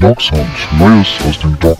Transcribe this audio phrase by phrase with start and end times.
[0.00, 0.22] Dog
[0.78, 1.76] Neues aus dem Dog.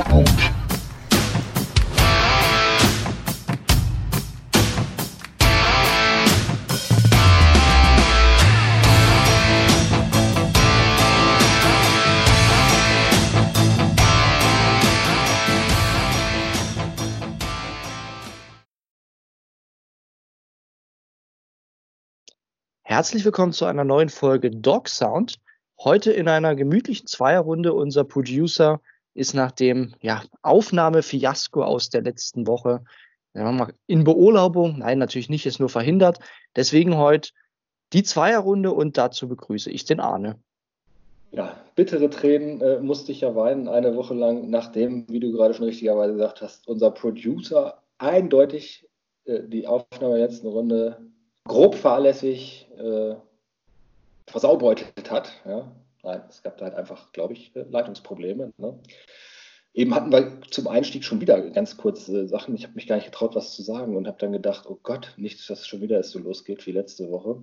[22.82, 25.40] Herzlich willkommen zu einer neuen Folge Dog Sound.
[25.82, 27.72] Heute in einer gemütlichen Zweierrunde.
[27.72, 28.82] Unser Producer
[29.14, 32.84] ist nach dem ja, Aufnahmefiasko aus der letzten Woche
[33.86, 34.80] in Beurlaubung.
[34.80, 36.18] Nein, natürlich nicht, ist nur verhindert.
[36.54, 37.30] Deswegen heute
[37.94, 40.38] die Zweierrunde und dazu begrüße ich den Arne.
[41.32, 45.54] Ja, bittere Tränen äh, musste ich ja weinen, eine Woche lang, nachdem, wie du gerade
[45.54, 48.86] schon richtigerweise gesagt hast, unser Producer eindeutig
[49.24, 50.98] äh, die Aufnahme der letzten Runde
[51.44, 53.14] grob fahrlässig äh,
[54.30, 55.32] versaubeutelt hat.
[55.44, 55.72] Ja?
[56.02, 58.52] Nein, es gab da halt einfach, glaube ich, äh, Leitungsprobleme.
[58.56, 58.80] Ne?
[59.72, 62.54] Eben hatten wir zum Einstieg schon wieder ganz kurze Sachen.
[62.54, 65.14] Ich habe mich gar nicht getraut, was zu sagen und habe dann gedacht, oh Gott,
[65.16, 67.42] nicht, dass es schon wieder so losgeht wie letzte Woche.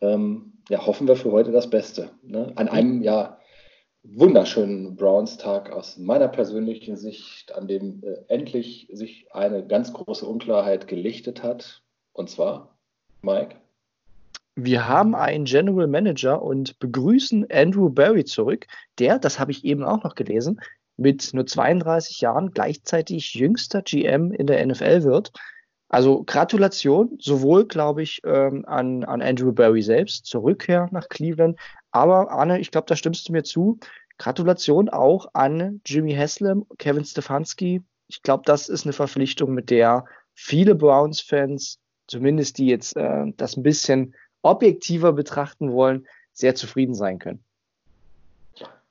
[0.00, 2.10] Ähm, ja, hoffen wir für heute das Beste.
[2.22, 2.52] Ne?
[2.54, 3.38] An einem ja
[4.04, 10.86] wunderschönen Browns-Tag aus meiner persönlichen Sicht, an dem äh, endlich sich eine ganz große Unklarheit
[10.86, 11.82] gelichtet hat.
[12.12, 12.78] Und zwar,
[13.22, 13.56] Mike.
[14.60, 18.66] Wir haben einen General Manager und begrüßen Andrew Barry zurück,
[18.98, 20.60] der, das habe ich eben auch noch gelesen,
[20.96, 25.30] mit nur 32 Jahren gleichzeitig jüngster GM in der NFL wird.
[25.88, 31.56] Also Gratulation, sowohl, glaube ich, ähm, an, an Andrew Barry selbst zur Rückkehr nach Cleveland,
[31.92, 33.78] aber Arne, ich glaube, da stimmst du mir zu.
[34.18, 37.82] Gratulation auch an Jimmy Haslam, Kevin Stefanski.
[38.08, 43.56] Ich glaube, das ist eine Verpflichtung, mit der viele Browns-Fans, zumindest die jetzt äh, das
[43.56, 47.42] ein bisschen objektiver betrachten wollen, sehr zufrieden sein können.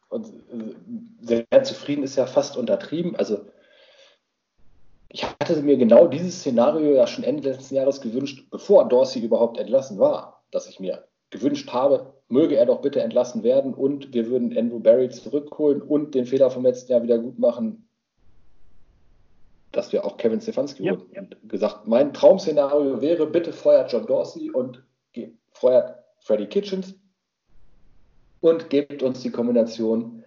[0.10, 0.76] Und äh,
[1.22, 3.16] sehr zufrieden ist ja fast untertrieben.
[3.16, 3.46] Also
[5.10, 9.58] ich hatte mir genau dieses Szenario ja schon Ende letzten Jahres gewünscht, bevor Dorsey überhaupt
[9.58, 14.30] entlassen war, dass ich mir gewünscht habe, möge er doch bitte entlassen werden und wir
[14.30, 17.88] würden Andrew Barry zurückholen und den Fehler vom letzten Jahr wieder gut machen,
[19.72, 21.24] dass wir auch Kevin Stefanski ja, ja.
[21.44, 24.84] gesagt, mein Traumszenario wäre, bitte feuert John Dorsey und
[25.60, 26.96] feuert Freddy Kitchens
[28.42, 30.24] und gibt uns die Kombination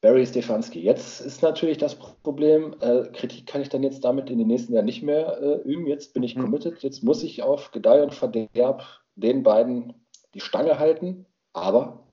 [0.00, 0.80] Barry Stefanski.
[0.80, 4.74] Jetzt ist natürlich das Problem, äh, Kritik kann ich dann jetzt damit in den nächsten
[4.74, 5.86] Jahren nicht mehr äh, üben.
[5.86, 6.42] Jetzt bin ich hm.
[6.42, 8.82] committed, jetzt muss ich auf Gedeih und Verderb
[9.16, 9.94] den beiden
[10.34, 12.06] die Stange halten, aber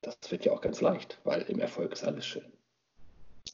[0.00, 2.53] das wird ja auch ganz leicht, weil im Erfolg ist alles schön.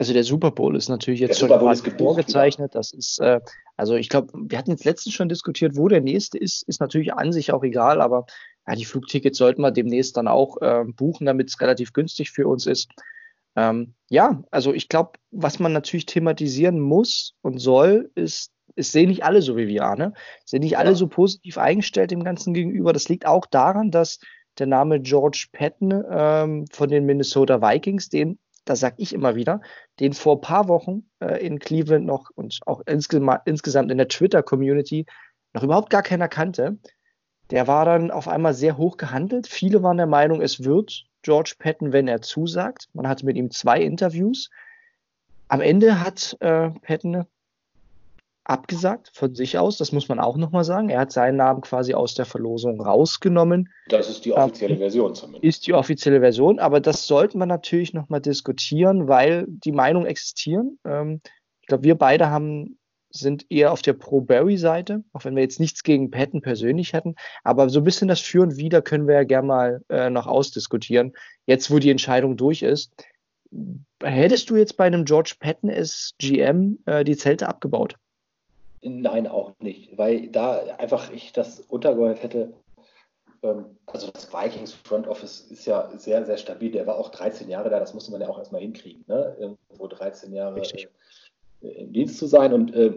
[0.00, 2.74] Also der Super Bowl ist natürlich jetzt schon vorgezeichnet.
[2.74, 3.38] Das ist, äh,
[3.76, 7.12] also ich glaube, wir hatten jetzt letztens schon diskutiert, wo der nächste ist, ist natürlich
[7.12, 8.24] an sich auch egal, aber
[8.66, 12.48] ja, die Flugtickets sollten wir demnächst dann auch äh, buchen, damit es relativ günstig für
[12.48, 12.88] uns ist.
[13.56, 19.10] Ähm, ja, also ich glaube, was man natürlich thematisieren muss und soll, ist, es sehen
[19.10, 20.14] nicht alle so wie wir, ne?
[20.46, 20.96] Sind nicht alle ja.
[20.96, 22.94] so positiv eingestellt dem Ganzen gegenüber.
[22.94, 24.18] Das liegt auch daran, dass
[24.58, 29.60] der Name George Patton ähm, von den Minnesota Vikings, den das sage ich immer wieder,
[29.98, 35.06] den vor ein paar Wochen äh, in Cleveland noch und auch insgesamt, in der Twitter-Community
[35.52, 36.78] noch überhaupt gar keiner kannte.
[37.50, 39.48] Der war dann auf einmal sehr hoch gehandelt.
[39.48, 42.88] Viele waren der Meinung, es wird George Patton, wenn er zusagt.
[42.92, 44.50] Man hatte mit ihm zwei Interviews.
[45.48, 47.26] Am Ende hat äh, Patton
[48.50, 49.78] abgesagt von sich aus.
[49.78, 50.90] Das muss man auch nochmal sagen.
[50.90, 53.72] Er hat seinen Namen quasi aus der Verlosung rausgenommen.
[53.88, 55.44] Das ist die offizielle ähm, Version zumindest.
[55.44, 60.78] Ist die offizielle Version, aber das sollte man natürlich nochmal diskutieren, weil die Meinungen existieren.
[60.84, 61.20] Ähm,
[61.60, 62.78] ich glaube, wir beide haben,
[63.10, 67.14] sind eher auf der Pro-Barry-Seite, auch wenn wir jetzt nichts gegen Patton persönlich hätten.
[67.44, 70.26] Aber so ein bisschen das Für und Wider können wir ja gerne mal äh, noch
[70.26, 71.12] ausdiskutieren,
[71.46, 72.92] jetzt wo die Entscheidung durch ist.
[74.02, 77.96] Hättest du jetzt bei einem George Patton als GM äh, die Zelte abgebaut?
[78.82, 82.54] Nein, auch nicht, weil da einfach ich das untergeordnet hätte.
[83.42, 86.70] Ähm, also das Vikings Front Office ist ja sehr, sehr stabil.
[86.70, 89.36] Der war auch 13 Jahre da, das musste man ja auch erstmal hinkriegen, ne?
[89.38, 90.88] irgendwo 13 Jahre Richtig.
[91.62, 92.54] Äh, im Dienst zu sein.
[92.54, 92.94] Und äh,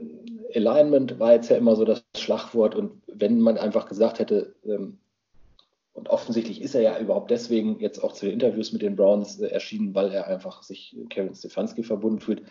[0.55, 2.75] Alignment war jetzt ja immer so das Schlagwort.
[2.75, 4.99] Und wenn man einfach gesagt hätte, ähm,
[5.95, 9.39] und offensichtlich ist er ja überhaupt deswegen jetzt auch zu den Interviews mit den Browns
[9.39, 12.43] äh, erschienen, weil er einfach sich Kevin Stefanski verbunden fühlt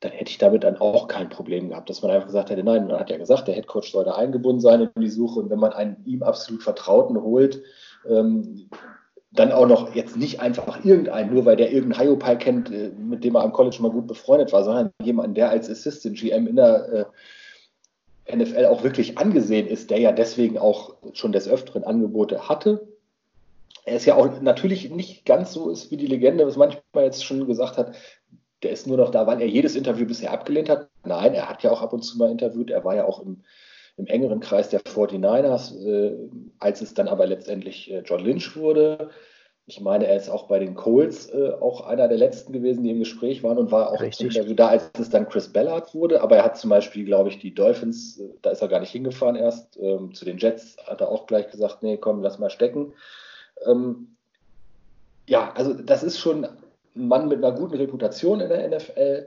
[0.00, 2.86] dann hätte ich damit dann auch kein Problem gehabt, dass man einfach gesagt hätte, nein,
[2.86, 5.58] man hat ja gesagt, der Headcoach soll da eingebunden sein in die Suche und wenn
[5.58, 7.62] man einen ihm absolut Vertrauten holt,
[8.08, 8.68] ähm,
[9.32, 13.24] dann auch noch jetzt nicht einfach irgendeinen, nur weil der irgendeinen Hiopai kennt, äh, mit
[13.24, 16.56] dem er am College mal gut befreundet war, sondern jemanden, der als Assistant GM in
[16.56, 17.08] der
[18.26, 22.86] äh, NFL auch wirklich angesehen ist, der ja deswegen auch schon des Öfteren Angebote hatte.
[23.84, 27.24] er ist ja auch natürlich nicht ganz so ist wie die Legende, was manchmal jetzt
[27.24, 27.94] schon gesagt hat,
[28.62, 30.88] der ist nur noch da, weil er jedes Interview bisher abgelehnt hat.
[31.04, 32.70] Nein, er hat ja auch ab und zu mal interviewt.
[32.70, 33.42] Er war ja auch im,
[33.96, 36.28] im engeren Kreis der 49ers, äh,
[36.58, 39.10] als es dann aber letztendlich äh, John Lynch wurde.
[39.66, 42.90] Ich meine, er ist auch bei den Coles äh, auch einer der letzten gewesen, die
[42.90, 44.20] im Gespräch waren und war auch Richtig.
[44.20, 46.22] im Interview da, als es dann Chris Ballard wurde.
[46.22, 48.90] Aber er hat zum Beispiel, glaube ich, die Dolphins, äh, da ist er gar nicht
[48.90, 49.78] hingefahren erst.
[49.78, 52.94] Ähm, zu den Jets hat er auch gleich gesagt, nee, komm, lass mal stecken.
[53.66, 54.16] Ähm,
[55.28, 56.48] ja, also das ist schon
[56.98, 59.26] Mann mit einer guten Reputation in der NFL,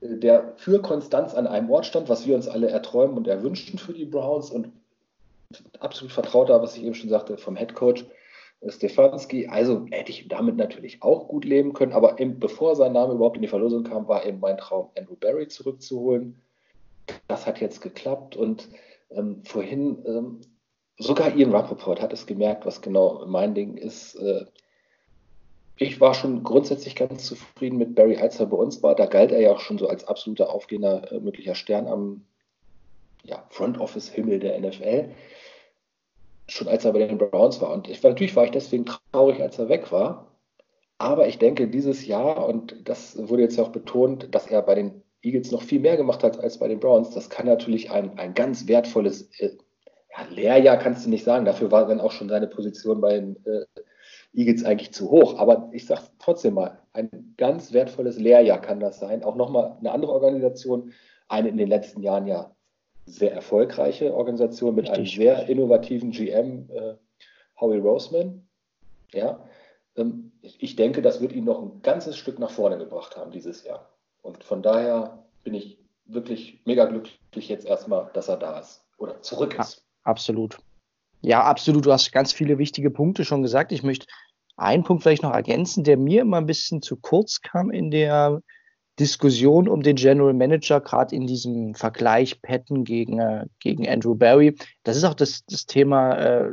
[0.00, 3.78] äh, der für Konstanz an einem Ort stand, was wir uns alle erträumen und erwünschten
[3.78, 4.72] für die Browns und
[5.80, 8.04] absolut vertrauter, was ich eben schon sagte, vom Head Coach
[8.68, 9.48] Stefanski.
[9.48, 13.36] Also hätte ich damit natürlich auch gut leben können, aber eben, bevor sein Name überhaupt
[13.36, 16.40] in die Verlosung kam, war eben mein Traum, Andrew Barry zurückzuholen.
[17.28, 18.68] Das hat jetzt geklappt und
[19.10, 20.40] ähm, vorhin ähm,
[20.98, 24.14] sogar Ian Rappaport hat es gemerkt, was genau mein Ding ist.
[24.14, 24.46] Äh,
[25.82, 28.94] ich war schon grundsätzlich ganz zufrieden mit Barry, als er bei uns war.
[28.94, 32.24] Da galt er ja auch schon so als absoluter aufgehender äh, möglicher Stern am
[33.24, 35.10] ja, Front Office Himmel der NFL
[36.48, 37.72] schon als er bei den Browns war.
[37.72, 40.28] Und ich, natürlich war ich deswegen traurig, als er weg war.
[40.98, 44.74] Aber ich denke, dieses Jahr, und das wurde jetzt ja auch betont, dass er bei
[44.74, 48.18] den Eagles noch viel mehr gemacht hat als bei den Browns, das kann natürlich ein,
[48.18, 49.56] ein ganz wertvolles äh,
[50.16, 51.44] ja, Lehrjahr, kannst du nicht sagen.
[51.44, 53.64] Dafür war dann auch schon seine Position bei den äh,
[54.34, 55.38] Eagles eigentlich zu hoch.
[55.38, 59.24] Aber ich sage trotzdem mal, ein ganz wertvolles Lehrjahr kann das sein.
[59.24, 60.92] Auch nochmal eine andere Organisation,
[61.28, 62.54] eine in den letzten Jahren ja
[63.04, 64.98] sehr erfolgreiche Organisation mit Richtig.
[64.98, 66.94] einem sehr innovativen GM, äh,
[67.60, 68.46] Howie Roseman.
[69.12, 69.44] Ja,
[69.96, 73.64] ähm, ich denke, das wird ihn noch ein ganzes Stück nach vorne gebracht haben dieses
[73.64, 73.90] Jahr.
[74.22, 79.20] Und von daher bin ich wirklich mega glücklich jetzt erstmal, dass er da ist oder
[79.22, 79.76] zurück ist.
[79.76, 80.58] Ja, absolut.
[81.20, 81.86] Ja, absolut.
[81.86, 83.72] Du hast ganz viele wichtige Punkte schon gesagt.
[83.72, 84.06] Ich möchte
[84.56, 88.42] einen Punkt vielleicht noch ergänzen, der mir immer ein bisschen zu kurz kam in der
[88.98, 94.54] Diskussion um den General Manager, gerade in diesem Vergleich Patton gegen, äh, gegen Andrew Barry.
[94.84, 96.52] Das ist auch das, das Thema äh,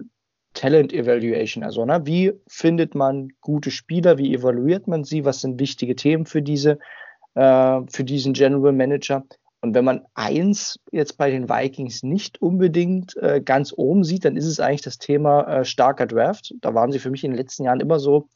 [0.54, 1.64] Talent Evaluation.
[1.64, 4.18] Also, ne, wie findet man gute Spieler?
[4.18, 5.26] Wie evaluiert man sie?
[5.26, 6.80] Was sind wichtige Themen für diese,
[7.36, 9.26] äh, für diesen General Manager?
[9.62, 14.38] Und wenn man eins jetzt bei den Vikings nicht unbedingt äh, ganz oben sieht, dann
[14.38, 16.54] ist es eigentlich das Thema äh, starker Draft.
[16.62, 18.30] Da waren sie für mich in den letzten Jahren immer so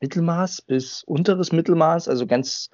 [0.00, 2.70] Mittelmaß bis unteres Mittelmaß, also ganz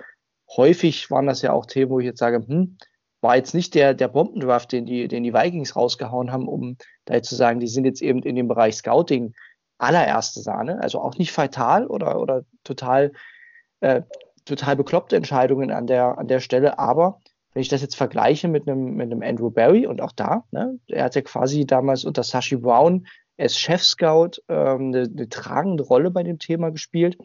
[0.57, 2.79] häufig waren das ja auch Themen, wo ich jetzt sage, hm,
[3.21, 7.15] war jetzt nicht der, der Bombendraft, den die, den die Vikings rausgehauen haben, um da
[7.15, 9.35] jetzt zu sagen, die sind jetzt eben in dem Bereich Scouting
[9.79, 13.13] allererste Sahne, also auch nicht fatal oder, oder total,
[13.81, 14.03] äh,
[14.45, 17.21] total bekloppte Entscheidungen an der, an der Stelle, aber
[17.59, 20.79] wenn ich das jetzt vergleiche mit einem, mit einem Andrew Barry und auch da, ne,
[20.87, 26.13] er hat ja quasi damals unter Sashi Brown als Chef-Scout ähm, eine, eine tragende Rolle
[26.13, 27.19] bei dem Thema gespielt,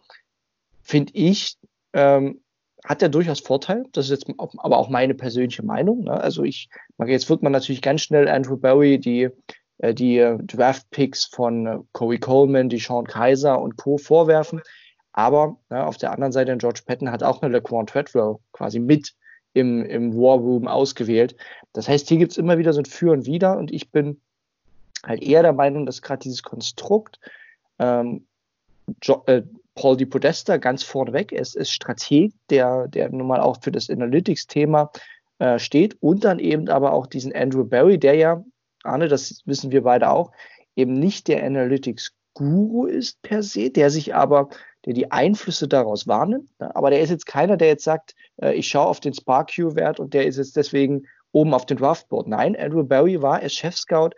[0.81, 1.59] finde ich,
[1.93, 2.41] ähm,
[2.83, 3.83] hat er durchaus Vorteil.
[3.91, 6.05] Das ist jetzt aber auch meine persönliche Meinung.
[6.05, 6.19] Ne?
[6.19, 6.67] Also ich,
[7.05, 9.29] jetzt wird man natürlich ganz schnell Andrew Barry die,
[9.77, 13.99] äh, die äh, Draft-Picks von äh, Corey Coleman, die Sean Kaiser und Co.
[13.99, 14.63] vorwerfen.
[15.11, 19.13] Aber ne, auf der anderen Seite, George Patton hat auch eine Laquan Treadwell quasi mit
[19.53, 21.35] im, im War Room ausgewählt.
[21.73, 24.19] Das heißt, hier gibt es immer wieder so ein Für und Wider und ich bin
[25.05, 27.19] halt eher der Meinung, dass gerade dieses Konstrukt
[27.79, 28.25] ähm,
[29.01, 29.43] jo äh,
[29.75, 31.31] Paul Di Podesta ganz vorneweg.
[31.31, 34.91] Es ist Strateg, der, der nun mal auch für das Analytics-Thema
[35.39, 38.43] äh, steht und dann eben aber auch diesen Andrew Barry, der ja,
[38.83, 40.31] Arne, das wissen wir beide auch,
[40.75, 44.49] eben nicht der Analytics-Guru ist per se, der sich aber,
[44.85, 46.49] der die Einflüsse daraus wahrnimmt.
[46.59, 46.75] Ne?
[46.75, 50.13] Aber der ist jetzt keiner, der jetzt sagt, äh, ich schaue auf den Spark-Q-Wert und
[50.13, 52.27] der ist jetzt deswegen oben auf dem Draftboard.
[52.27, 54.11] Nein, Andrew Barry war als Chef-Scout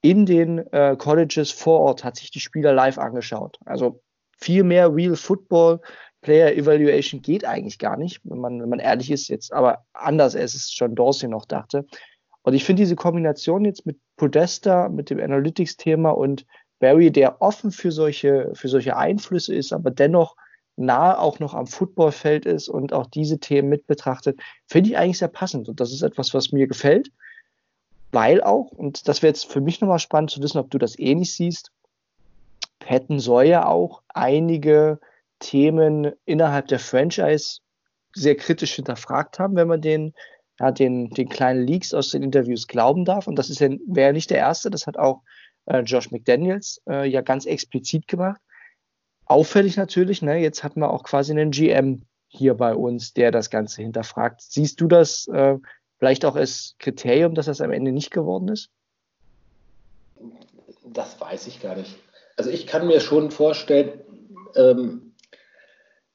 [0.00, 3.58] in den äh, Colleges vor Ort, hat sich die Spieler live angeschaut.
[3.64, 4.00] Also
[4.38, 5.80] viel mehr Real Football
[6.22, 10.36] Player Evaluation geht eigentlich gar nicht, wenn man, wenn man ehrlich ist jetzt, aber anders
[10.36, 11.84] als es John Dorsey noch dachte.
[12.42, 16.44] Und ich finde diese Kombination jetzt mit Podesta, mit dem Analytics-Thema und
[16.82, 20.34] Barry, der offen für solche, für solche Einflüsse ist, aber dennoch
[20.74, 25.18] nah auch noch am Footballfeld ist und auch diese Themen mit betrachtet, finde ich eigentlich
[25.18, 25.68] sehr passend.
[25.68, 27.12] Und das ist etwas, was mir gefällt,
[28.10, 30.98] weil auch, und das wäre jetzt für mich nochmal spannend zu wissen, ob du das
[30.98, 31.70] ähnlich siehst,
[32.80, 34.98] Patton soll ja auch einige
[35.38, 37.60] Themen innerhalb der Franchise
[38.12, 40.14] sehr kritisch hinterfragt haben, wenn man den,
[40.58, 43.28] ja, den, den kleinen Leaks aus den Interviews glauben darf.
[43.28, 45.22] Und das ist ja, wäre nicht der erste, das hat auch
[45.66, 48.40] äh, Josh McDaniels äh, ja ganz explizit gemacht.
[49.26, 53.50] Auffällig natürlich, ne, jetzt hatten wir auch quasi einen GM hier bei uns, der das
[53.50, 54.40] Ganze hinterfragt.
[54.42, 55.56] Siehst du das äh,
[55.98, 58.70] vielleicht auch als Kriterium, dass das am Ende nicht geworden ist?
[60.84, 61.96] Das weiß ich gar nicht.
[62.36, 64.00] Also ich kann mir schon vorstellen,
[64.56, 65.14] ähm,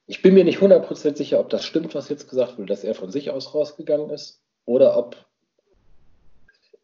[0.06, 2.94] ich bin mir nicht 100% sicher, ob das stimmt, was jetzt gesagt wurde, dass er
[2.94, 5.27] von sich aus rausgegangen ist oder ob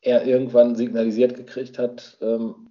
[0.04, 2.70] er irgendwann signalisiert gekriegt hat, ähm,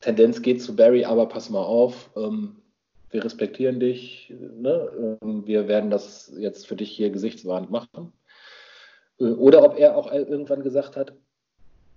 [0.00, 2.56] Tendenz geht zu Barry, aber pass mal auf, ähm,
[3.10, 5.18] wir respektieren dich, ne?
[5.22, 8.12] Ähm, wir werden das jetzt für dich hier gesichtswahrend machen.
[9.20, 11.12] Äh, oder ob er auch irgendwann gesagt hat,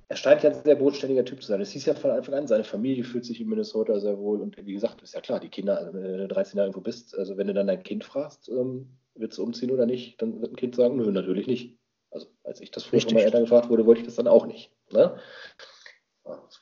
[0.08, 1.62] er scheint ja ein sehr bodenständiger Typ zu sein.
[1.62, 4.40] Es hieß ja von Anfang an, seine Familie fühlt sich in Minnesota sehr wohl.
[4.40, 7.38] Und wie gesagt, ist ja klar, die Kinder, wenn du 13 Jahre irgendwo bist, also
[7.38, 10.58] wenn du dann dein Kind fragst, ähm, willst du umziehen oder nicht, dann wird ein
[10.58, 11.78] Kind sagen, nö, natürlich nicht.
[12.16, 14.46] Also als ich das früher von meinen Eltern gefragt wurde, wollte ich das dann auch
[14.46, 14.72] nicht.
[14.92, 15.20] Ne?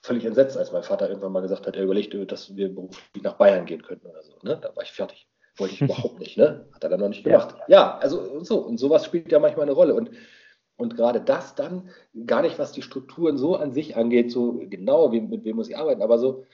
[0.02, 3.36] völlig entsetzt, als mein Vater irgendwann mal gesagt hat, er überlegte, dass wir beruflich nach
[3.36, 4.34] Bayern gehen könnten oder so.
[4.42, 4.60] Ne?
[4.62, 5.28] Da war ich fertig.
[5.58, 6.68] Wollte ich überhaupt nicht, ne?
[6.74, 7.56] Hat er dann noch nicht gemacht.
[7.60, 8.60] Ja, ja also so.
[8.60, 9.94] Und sowas spielt ja manchmal eine Rolle.
[9.94, 10.12] Und,
[10.76, 11.90] und gerade das dann,
[12.26, 15.70] gar nicht, was die Strukturen so an sich angeht, so genau, wie, mit wem muss
[15.70, 16.46] ich arbeiten, aber so,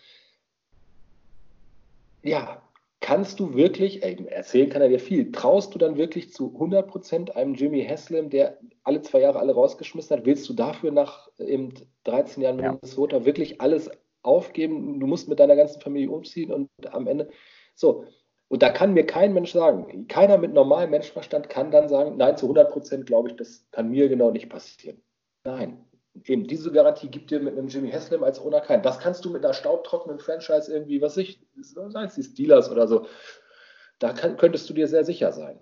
[2.21, 2.61] ja,
[3.01, 7.31] kannst du wirklich, ey, erzählen kann er dir viel, traust du dann wirklich zu 100%
[7.31, 11.73] einem Jimmy Haslam, der alle zwei Jahre alle rausgeschmissen hat, willst du dafür nach eben
[12.03, 12.73] 13 Jahren ja.
[12.73, 13.89] Minnesota wirklich alles
[14.21, 14.99] aufgeben?
[14.99, 17.29] Du musst mit deiner ganzen Familie umziehen und am Ende,
[17.75, 18.05] so.
[18.49, 22.35] Und da kann mir kein Mensch sagen, keiner mit normalem Menschenverstand kann dann sagen, nein,
[22.35, 25.01] zu 100% glaube ich, das kann mir genau nicht passieren.
[25.43, 25.85] Nein,
[26.25, 28.83] eben diese Garantie gibt dir mit einem Jimmy Haslam als Owner keinen.
[28.83, 32.87] Das kannst du mit einer staubtrockenen Franchise irgendwie, was ich, sei es die Steelers oder
[32.87, 33.05] so,
[33.99, 35.59] da kann, könntest du dir sehr sicher sein,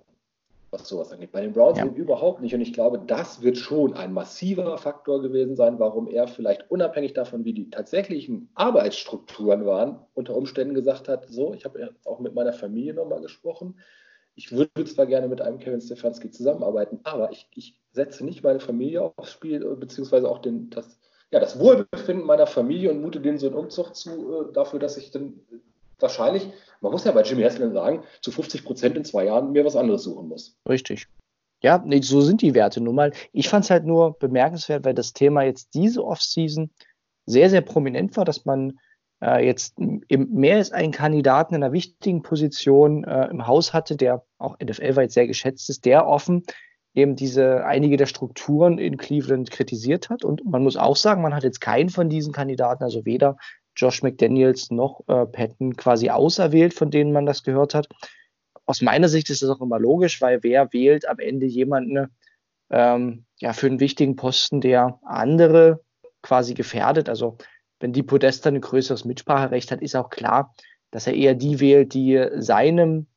[0.72, 1.32] was sowas angeht.
[1.32, 1.86] Bei den Browns ja.
[1.86, 2.54] überhaupt nicht.
[2.54, 7.14] Und ich glaube, das wird schon ein massiver Faktor gewesen sein, warum er vielleicht unabhängig
[7.14, 12.36] davon, wie die tatsächlichen Arbeitsstrukturen waren, unter Umständen gesagt hat, so, ich habe auch mit
[12.36, 13.76] meiner Familie nochmal gesprochen
[14.38, 18.60] ich würde zwar gerne mit einem Kevin Stefanski zusammenarbeiten, aber ich, ich setze nicht meine
[18.60, 21.00] Familie aufs Spiel, beziehungsweise auch den, das,
[21.32, 24.96] ja, das Wohlbefinden meiner Familie und mute denen so einen Umzug zu, äh, dafür, dass
[24.96, 25.42] ich dann
[26.00, 26.48] wahrscheinlich,
[26.82, 29.76] man muss ja bei Jimmy Haslam sagen, zu 50 Prozent in zwei Jahren mir was
[29.76, 30.56] anderes suchen muss.
[30.70, 31.08] Richtig.
[31.64, 33.14] Ja, nee, so sind die Werte nun mal.
[33.34, 36.70] Ich fand es halt nur bemerkenswert, weil das Thema jetzt diese Offseason
[37.26, 38.78] sehr, sehr prominent war, dass man
[39.22, 44.24] äh, jetzt mehr als einen Kandidaten in einer wichtigen Position äh, im Haus hatte, der
[44.38, 46.44] auch NFL-weit sehr geschätzt ist, der offen
[46.94, 50.24] eben diese einige der Strukturen in Cleveland kritisiert hat.
[50.24, 53.38] Und man muss auch sagen, man hat jetzt keinen von diesen Kandidaten, also weder
[53.76, 57.88] Josh McDaniels noch äh, Patton quasi auserwählt, von denen man das gehört hat.
[58.66, 62.08] Aus meiner Sicht ist das auch immer logisch, weil wer wählt am Ende jemanden
[62.72, 65.82] ähm, ja, für einen wichtigen Posten, der andere
[66.24, 67.10] quasi gefährdet.
[67.10, 67.38] Also
[67.80, 70.54] wenn die Podesta ein größeres Mitspracherecht hat, ist auch klar,
[70.92, 73.08] dass er eher die wählt, die seinem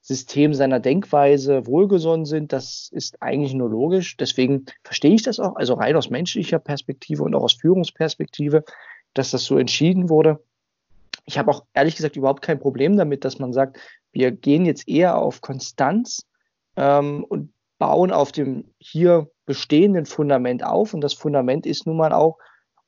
[0.00, 2.52] System, seiner Denkweise wohlgesonnen sind.
[2.52, 4.16] Das ist eigentlich nur logisch.
[4.16, 8.64] Deswegen verstehe ich das auch, also rein aus menschlicher Perspektive und auch aus Führungsperspektive,
[9.12, 10.42] dass das so entschieden wurde.
[11.26, 13.78] Ich habe auch ehrlich gesagt überhaupt kein Problem damit, dass man sagt,
[14.12, 16.26] wir gehen jetzt eher auf Konstanz
[16.76, 20.94] ähm, und bauen auf dem hier bestehenden Fundament auf.
[20.94, 22.38] Und das Fundament ist nun mal auch,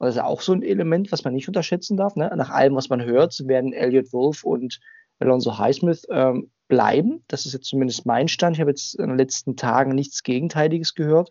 [0.00, 2.16] und das ist auch so ein Element, was man nicht unterschätzen darf.
[2.16, 2.33] Ne?
[2.35, 4.80] Nach allem, was man hört, werden Elliot Wolf und
[5.19, 7.23] Alonso Highsmith ähm, bleiben.
[7.28, 8.57] Das ist jetzt zumindest mein Stand.
[8.57, 11.30] Ich habe jetzt in den letzten Tagen nichts Gegenteiliges gehört.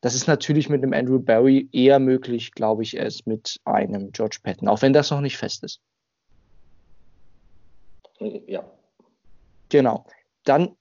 [0.00, 4.38] Das ist natürlich mit einem Andrew Barry eher möglich, glaube ich, als mit einem George
[4.42, 5.80] Patton, auch wenn das noch nicht fest ist.
[8.18, 8.64] Ja.
[9.68, 10.04] Genau.
[10.42, 10.74] Dann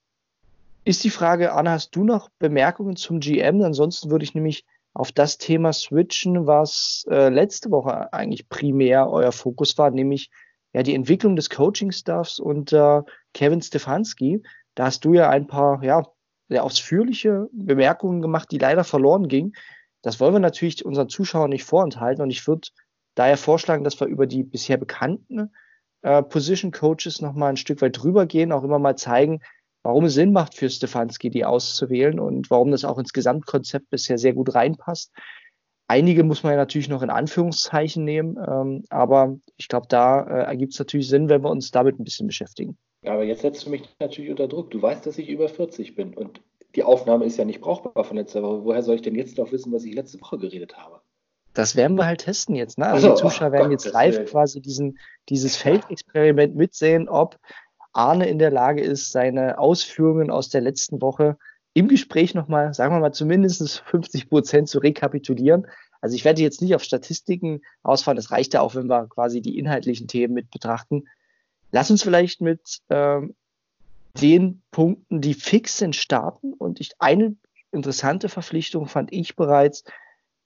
[0.83, 3.61] ist die Frage, Anna, hast du noch Bemerkungen zum GM?
[3.61, 9.31] Ansonsten würde ich nämlich auf das Thema switchen, was äh, letzte Woche eigentlich primär euer
[9.31, 10.29] Fokus war, nämlich
[10.73, 14.43] ja die Entwicklung des Coaching-Staffs unter Kevin Stefanski.
[14.75, 16.03] Da hast du ja ein paar ja,
[16.49, 19.53] sehr ausführliche Bemerkungen gemacht, die leider verloren gingen.
[20.01, 22.69] Das wollen wir natürlich unseren Zuschauern nicht vorenthalten und ich würde
[23.15, 25.51] daher vorschlagen, dass wir über die bisher bekannten
[26.01, 29.41] äh, Position Coaches nochmal ein Stück weit drüber gehen, auch immer mal zeigen,
[29.83, 34.17] warum es Sinn macht für Stefanski, die auszuwählen und warum das auch ins Gesamtkonzept bisher
[34.17, 35.11] sehr gut reinpasst.
[35.87, 40.43] Einige muss man ja natürlich noch in Anführungszeichen nehmen, ähm, aber ich glaube, da äh,
[40.43, 42.77] ergibt es natürlich Sinn, wenn wir uns damit ein bisschen beschäftigen.
[43.05, 44.69] Aber jetzt setzt du mich natürlich unter Druck.
[44.71, 46.41] Du weißt, dass ich über 40 bin und
[46.75, 48.63] die Aufnahme ist ja nicht brauchbar von letzter Woche.
[48.63, 51.01] Woher soll ich denn jetzt noch wissen, was ich letzte Woche geredet habe?
[51.53, 52.77] Das werden wir halt testen jetzt.
[52.77, 52.85] Ne?
[52.85, 57.39] Also, also die Zuschauer werden Gott, jetzt live quasi diesen, dieses Feldexperiment mitsehen, ob
[57.93, 61.37] Arne in der Lage ist, seine Ausführungen aus der letzten Woche
[61.73, 65.67] im Gespräch nochmal, sagen wir mal, zumindest 50 Prozent zu rekapitulieren.
[66.01, 69.41] Also ich werde jetzt nicht auf Statistiken ausfahren, das reicht ja auch, wenn wir quasi
[69.41, 71.05] die inhaltlichen Themen mit betrachten.
[71.71, 73.35] Lass uns vielleicht mit ähm,
[74.19, 76.53] den Punkten, die fix sind, starten.
[76.53, 77.35] Und ich, eine
[77.71, 79.83] interessante Verpflichtung fand ich bereits,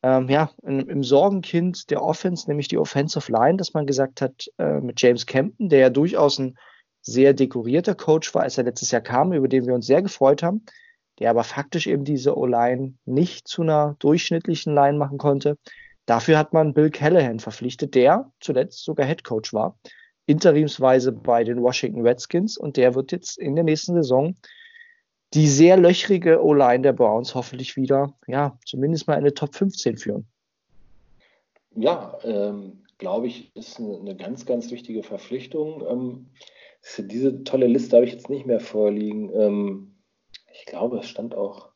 [0.02, 4.48] ähm, ja, im, im, Sorgenkind der Offense, nämlich die Offensive Line, dass man gesagt hat,
[4.58, 6.58] äh, mit James Campton, der ja durchaus ein
[7.04, 10.42] sehr dekorierter Coach war, als er letztes Jahr kam, über den wir uns sehr gefreut
[10.42, 10.66] haben,
[11.20, 15.58] der aber faktisch eben diese O-Line nicht zu einer durchschnittlichen Line machen konnte.
[16.06, 19.78] Dafür hat man Bill Callahan verpflichtet, der zuletzt sogar Head Coach war,
[20.26, 24.36] interimsweise bei den Washington Redskins und der wird jetzt in der nächsten Saison
[25.34, 29.98] die sehr löchrige O-Line der Browns hoffentlich wieder, ja, zumindest mal in eine Top 15
[29.98, 30.28] führen.
[31.76, 35.84] Ja, ähm, glaube ich, ist eine, ganz, ganz wichtige Verpflichtung.
[35.90, 36.26] Ähm,
[36.98, 39.32] diese tolle Liste habe ich jetzt nicht mehr vorliegen.
[39.34, 39.96] Ähm,
[40.54, 41.72] ich glaube, es stand auch,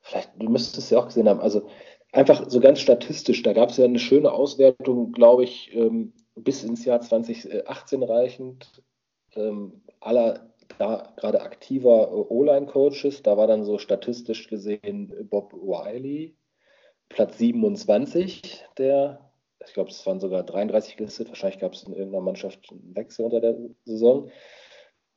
[0.00, 1.68] vielleicht, du müsstest es ja auch gesehen haben, also
[2.12, 6.64] einfach so ganz statistisch, da gab es ja eine schöne Auswertung, glaube ich, ähm, bis
[6.64, 8.82] ins Jahr 2018 reichend,
[9.34, 13.22] ähm, aller da gerade aktiver O-Line-Coaches.
[13.22, 16.36] Da war dann so statistisch gesehen Bob Wiley,
[17.08, 19.25] Platz 27 der,
[19.64, 23.24] ich glaube, es waren sogar 33 gelistet, wahrscheinlich gab es in irgendeiner Mannschaft einen Wechsel
[23.24, 24.30] unter der Saison.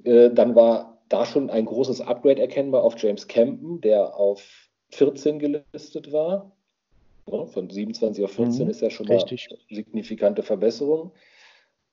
[0.04, 5.40] Äh, dann war da schon ein großes Upgrade erkennbar auf James Campen, der auf 14
[5.40, 6.56] gelistet war.
[7.28, 9.38] Ja, von 27 auf 14 mhm, ist ja schon mal eine
[9.70, 11.12] signifikante Verbesserung.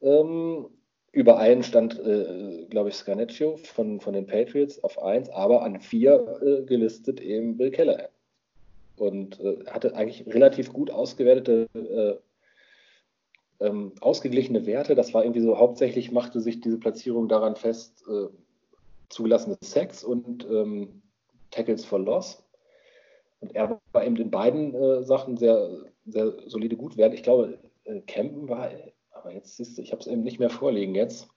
[0.00, 0.66] Ähm,
[1.12, 5.80] über einen stand, äh, glaube ich, Scarnecchio von, von den Patriots auf 1, aber an
[5.80, 8.10] 4 äh, gelistet eben Bill Keller.
[8.96, 11.68] Und hatte eigentlich relativ gut ausgewertete,
[13.60, 14.94] ähm, ausgeglichene Werte.
[14.94, 18.28] Das war irgendwie so, hauptsächlich machte sich diese Platzierung daran fest, äh,
[19.08, 21.02] zugelassene Sex und ähm,
[21.50, 22.42] Tackles for Loss.
[23.40, 25.70] Und er war eben in beiden äh, Sachen sehr,
[26.06, 27.14] sehr solide gut wert.
[27.14, 27.58] Ich glaube,
[28.06, 28.70] Campen war
[29.26, 31.28] aber jetzt siehst du, ich habe es eben nicht mehr vorliegen jetzt.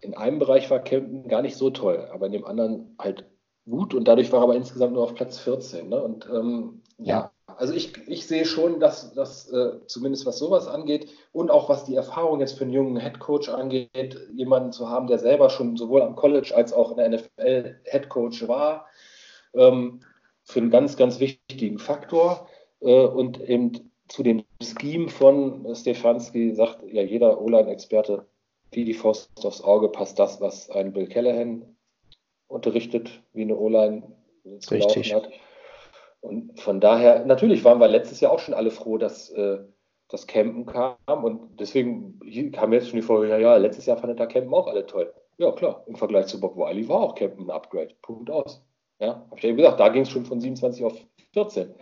[0.00, 3.24] In einem Bereich war Kempten gar nicht so toll, aber in dem anderen halt
[3.68, 5.88] gut und dadurch war er aber insgesamt nur auf Platz 14.
[5.88, 6.02] Ne?
[6.02, 7.16] Und ähm, ja.
[7.16, 7.32] ja.
[7.56, 11.84] Also ich, ich sehe schon, dass, dass äh, zumindest was sowas angeht und auch was
[11.84, 16.02] die Erfahrung jetzt für einen jungen Headcoach angeht, jemanden zu haben, der selber schon sowohl
[16.02, 18.86] am College als auch in der NFL Headcoach war,
[19.54, 20.00] ähm,
[20.44, 22.48] für einen ganz, ganz wichtigen Faktor.
[22.80, 28.26] Äh, und eben zu dem Scheme von Stefanski sagt ja jeder O-Line-Experte,
[28.72, 31.76] wie die Faust aufs Auge passt das, was ein Bill Callahan
[32.48, 34.02] unterrichtet, wie eine O-Line
[34.60, 35.10] zu Richtig.
[35.10, 35.32] laufen hat.
[36.24, 39.58] Und von daher, natürlich waren wir letztes Jahr auch schon alle froh, dass äh,
[40.08, 42.18] das Campen kam und deswegen
[42.50, 45.12] kam jetzt schon die Folge, ja, ja, letztes Jahr fand der Campen auch alle toll.
[45.36, 47.94] Ja, klar, im Vergleich zu Bob Wiley war auch Campen ein Upgrade.
[48.00, 48.64] Punkt aus.
[49.00, 50.94] Ja, habe ich ja eben gesagt, da ging es schon von 27 auf
[51.34, 51.74] 14.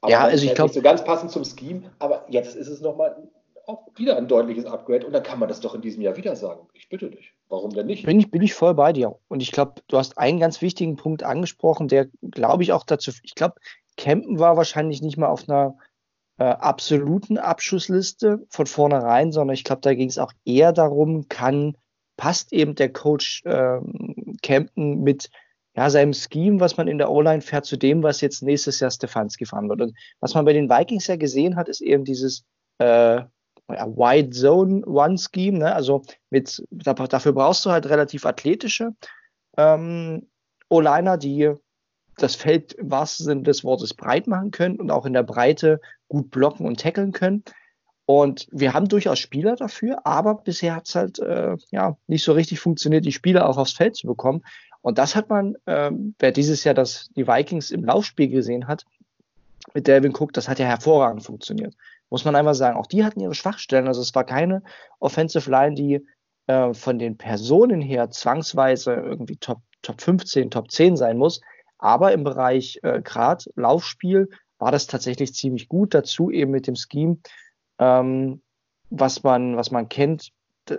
[0.00, 0.68] Aber ja, also ich glaube.
[0.68, 3.28] Nicht so ganz passend zum Scheme, aber jetzt ist es nochmal
[3.66, 6.36] auch wieder ein deutliches Upgrade und dann kann man das doch in diesem Jahr wieder
[6.36, 6.66] sagen.
[6.72, 7.34] Ich bitte dich.
[7.52, 8.06] Warum denn nicht?
[8.06, 9.14] Bin ich, bin ich voll bei dir.
[9.28, 13.12] Und ich glaube, du hast einen ganz wichtigen Punkt angesprochen, der, glaube ich, auch dazu,
[13.22, 13.56] ich glaube,
[13.98, 15.76] Campen war wahrscheinlich nicht mal auf einer
[16.38, 21.76] äh, absoluten Abschussliste von vornherein, sondern ich glaube, da ging es auch eher darum, kann,
[22.16, 23.80] passt eben der Coach äh,
[24.40, 25.28] Campen mit
[25.76, 28.90] ja, seinem Scheme, was man in der O-Line fährt, zu dem, was jetzt nächstes Jahr
[28.90, 29.82] Stefanski fahren wird.
[29.82, 32.46] Und was man bei den Vikings ja gesehen hat, ist eben dieses
[32.78, 33.20] äh,
[33.72, 35.58] Wide Zone One Scheme.
[35.58, 35.74] Ne?
[35.74, 38.94] Also mit, dafür brauchst du halt relativ athletische
[39.56, 40.28] ähm,
[40.68, 41.52] O-Liner, die
[42.16, 45.80] das Feld im wahrsten Sinne des Wortes breit machen können und auch in der Breite
[46.08, 47.42] gut blocken und tackeln können.
[48.04, 52.32] Und wir haben durchaus Spieler dafür, aber bisher hat es halt äh, ja nicht so
[52.32, 54.42] richtig funktioniert, die Spieler auch aufs Feld zu bekommen.
[54.82, 58.84] Und das hat man, ähm, wer dieses Jahr das, die Vikings im Laufspiel gesehen hat,
[59.74, 61.74] mit Delvin Cook, das hat ja hervorragend funktioniert.
[62.12, 62.76] Muss man einfach sagen.
[62.76, 63.86] Auch die hatten ihre Schwachstellen.
[63.88, 64.62] Also es war keine
[65.00, 66.06] Offensive Line, die
[66.46, 71.40] äh, von den Personen her zwangsweise irgendwie Top, Top 15, Top 10 sein muss.
[71.78, 75.94] Aber im Bereich äh, Grad Laufspiel war das tatsächlich ziemlich gut.
[75.94, 77.16] Dazu eben mit dem Scheme,
[77.78, 78.42] ähm,
[78.90, 80.32] was man, was man kennt,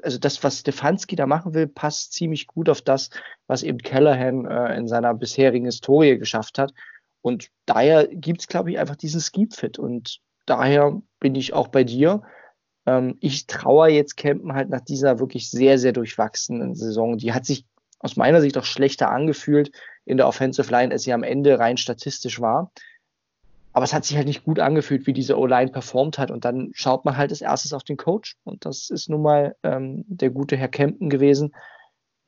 [0.03, 3.09] also das, was Stefanski da machen will, passt ziemlich gut auf das,
[3.47, 6.75] was eben Callahan äh, in seiner bisherigen Historie geschafft hat.
[7.21, 9.79] Und daher gibt es, glaube ich, einfach diesen Skip-Fit.
[9.79, 12.21] Und daher bin ich auch bei dir.
[12.85, 17.17] Ähm, ich traue jetzt Campen halt nach dieser wirklich sehr, sehr durchwachsenen Saison.
[17.17, 17.65] Die hat sich
[17.99, 19.71] aus meiner Sicht auch schlechter angefühlt
[20.05, 22.71] in der Offensive Line, als sie am Ende rein statistisch war.
[23.71, 26.29] Aber es hat sich halt nicht gut angefühlt, wie diese O-Line performt hat.
[26.29, 28.35] Und dann schaut man halt als erstes auf den Coach.
[28.43, 31.55] Und das ist nun mal ähm, der gute Herr Kempen gewesen.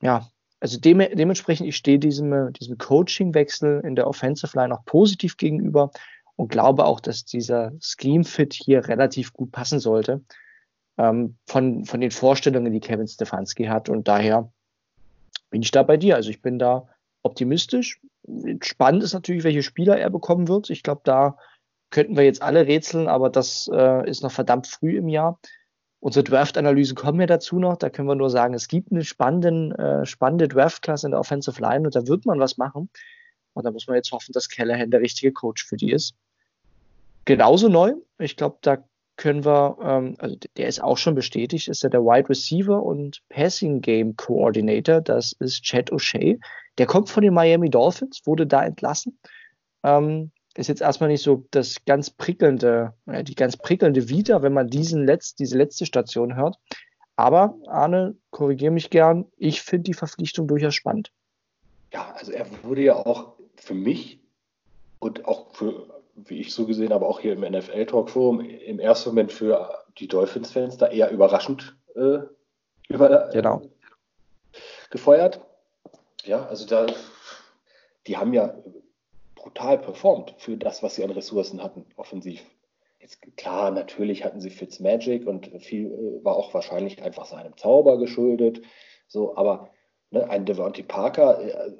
[0.02, 0.28] Ja,
[0.60, 5.92] also dem, dementsprechend, ich stehe diesem, diesem Coaching-Wechsel in der Offensive Line auch positiv gegenüber
[6.36, 10.24] und glaube auch, dass dieser Scheme-Fit hier relativ gut passen sollte.
[10.98, 13.90] Ähm, von, von den Vorstellungen, die Kevin Stefanski hat.
[13.90, 14.52] Und daher
[15.50, 16.16] bin ich da bei dir.
[16.16, 16.88] Also ich bin da
[17.24, 18.00] optimistisch
[18.62, 20.70] spannend ist natürlich, welche Spieler er bekommen wird.
[20.70, 21.38] Ich glaube, da
[21.90, 25.40] könnten wir jetzt alle rätseln, aber das äh, ist noch verdammt früh im Jahr.
[26.00, 27.78] Unsere Draft-Analysen kommen ja dazu noch.
[27.78, 31.62] Da können wir nur sagen, es gibt eine spannenden, äh, spannende Draft-Klasse in der Offensive
[31.62, 32.90] Line und da wird man was machen.
[33.54, 36.16] Und da muss man jetzt hoffen, dass Callahan der richtige Coach für die ist.
[37.26, 37.94] Genauso neu.
[38.20, 38.84] Ich glaube, da
[39.18, 43.22] können wir, ähm, also der ist auch schon bestätigt, ist er der Wide Receiver und
[43.30, 45.02] Passing Game Coordinator.
[45.02, 46.40] Das ist Chad O'Shea.
[46.78, 49.18] Der kommt von den Miami Dolphins, wurde da entlassen.
[49.84, 54.54] Ähm, ist jetzt erstmal nicht so das ganz prickelnde, äh, die ganz prickelnde Vita, wenn
[54.54, 56.58] man diesen Letz-, diese letzte Station hört.
[57.16, 61.12] Aber Arne, korrigiere mich gern, ich finde die Verpflichtung durchaus spannend.
[61.94, 64.20] Ja, also er wurde ja auch für mich
[65.00, 69.32] und auch für, wie ich so gesehen habe, auch hier im NFL-Talk-Forum im ersten Moment
[69.32, 72.20] für die Dolphins-Fans da eher überraschend äh,
[72.88, 73.62] über, genau.
[74.90, 75.42] gefeuert.
[76.24, 76.88] Ja, also da,
[78.08, 78.56] die haben ja
[79.36, 82.42] brutal performt für das, was sie an Ressourcen hatten, offensiv.
[83.00, 88.00] Jetzt, klar, natürlich hatten sie Fitzmagic und viel äh, war auch wahrscheinlich einfach seinem Zauber
[88.00, 88.62] geschuldet.
[89.08, 89.70] So, aber
[90.10, 91.72] ne, ein Devontae Parker äh,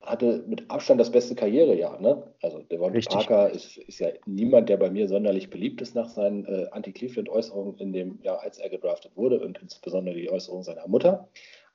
[0.00, 2.00] hatte mit Abstand das beste Karrierejahr.
[2.00, 2.22] Ne?
[2.40, 6.46] Also Devontae Parker ist, ist, ja niemand, der bei mir sonderlich beliebt ist nach seinen
[6.46, 11.28] äh, Anti-Cleveland-Äußerungen in dem Jahr, als er gedraftet wurde und insbesondere die Äußerungen seiner Mutter.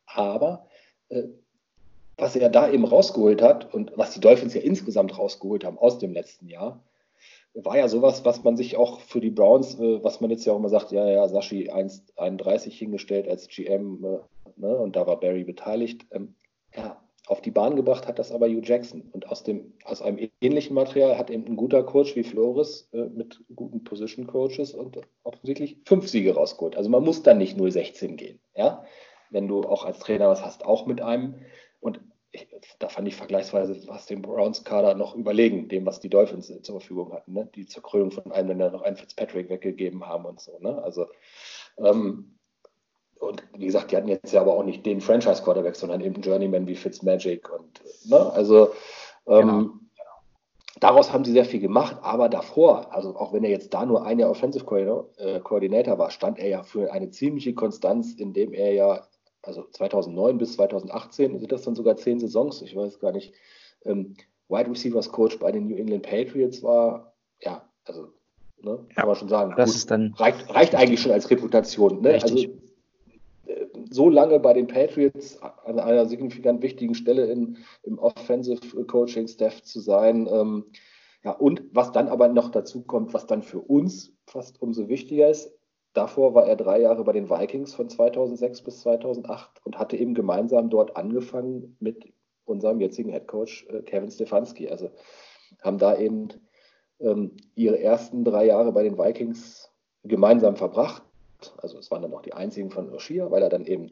[0.08, 0.66] Aber
[1.10, 1.24] äh,
[2.18, 6.00] was er da eben rausgeholt hat und was die Dolphins ja insgesamt rausgeholt haben aus
[6.00, 6.84] dem letzten Jahr,
[7.54, 10.54] war ja sowas, was man sich auch für die Browns, äh, was man jetzt ja
[10.54, 14.18] auch immer sagt, ja, ja, Sashi 1,31 hingestellt als GM äh,
[14.56, 16.06] ne, und da war Barry beteiligt.
[16.12, 16.36] Ähm,
[16.76, 19.10] ja, auf die Bahn gebracht hat das aber Hugh Jackson.
[19.12, 23.06] Und aus, dem, aus einem ähnlichen Material hat eben ein guter Coach wie Flores äh,
[23.06, 26.76] mit guten Position Coaches und offensichtlich fünf Siege rausgeholt.
[26.76, 28.40] Also man muss dann nicht 0-16 gehen.
[28.56, 28.84] Ja?
[29.32, 31.36] Wenn du auch als Trainer was hast, auch mit einem
[31.80, 32.00] und
[32.32, 32.48] ich,
[32.80, 37.14] da fand ich vergleichsweise was den Browns-Kader noch überlegen, dem, was die Dolphins zur Verfügung
[37.14, 37.34] hatten.
[37.34, 37.50] Ne?
[37.56, 40.60] Die zur Krönung von einem, wenn noch einen Fitzpatrick weggegeben haben und so.
[40.60, 40.82] Ne?
[40.84, 41.08] Also,
[41.78, 42.35] ähm,
[43.20, 46.68] und wie gesagt, die hatten jetzt ja aber auch nicht den Franchise-Quarterback, sondern eben Journeyman
[46.68, 47.50] wie Fitzmagic.
[47.52, 48.32] Und, ne?
[48.34, 48.72] Also,
[49.28, 49.70] ähm, genau.
[50.82, 54.06] Daraus haben sie sehr viel gemacht, aber davor, also auch wenn er jetzt da nur
[54.06, 58.74] ein Jahr Offensive Coordinator äh, war, stand er ja für eine ziemliche Konstanz, indem er
[58.74, 59.08] ja
[59.42, 63.34] also 2009 bis 2018 sind das dann sogar zehn Saisons, ich weiß gar nicht,
[63.86, 64.16] ähm,
[64.50, 68.10] Wide Receivers Coach bei den New England Patriots war, ja, also
[68.62, 71.30] ne, ja, kann man schon sagen, das gut, ist dann reicht, reicht eigentlich schon als
[71.30, 72.02] Reputation.
[72.02, 72.20] Ne?
[72.22, 72.36] Also
[73.96, 79.64] so lange bei den Patriots an einer signifikant wichtigen Stelle in, im Offensive Coaching Staff
[79.64, 80.28] zu sein.
[80.30, 80.66] Ähm,
[81.24, 85.30] ja, und was dann aber noch dazu kommt, was dann für uns fast umso wichtiger
[85.30, 85.56] ist,
[85.96, 90.14] Davor war er drei Jahre bei den Vikings von 2006 bis 2008 und hatte eben
[90.14, 94.68] gemeinsam dort angefangen mit unserem jetzigen Head Coach äh, Kevin Stefanski.
[94.68, 94.92] Also
[95.64, 96.28] haben da eben
[97.00, 99.72] ähm, ihre ersten drei Jahre bei den Vikings
[100.04, 101.02] gemeinsam verbracht.
[101.58, 103.90] Also es waren dann auch die einzigen von Oshia, weil er dann eben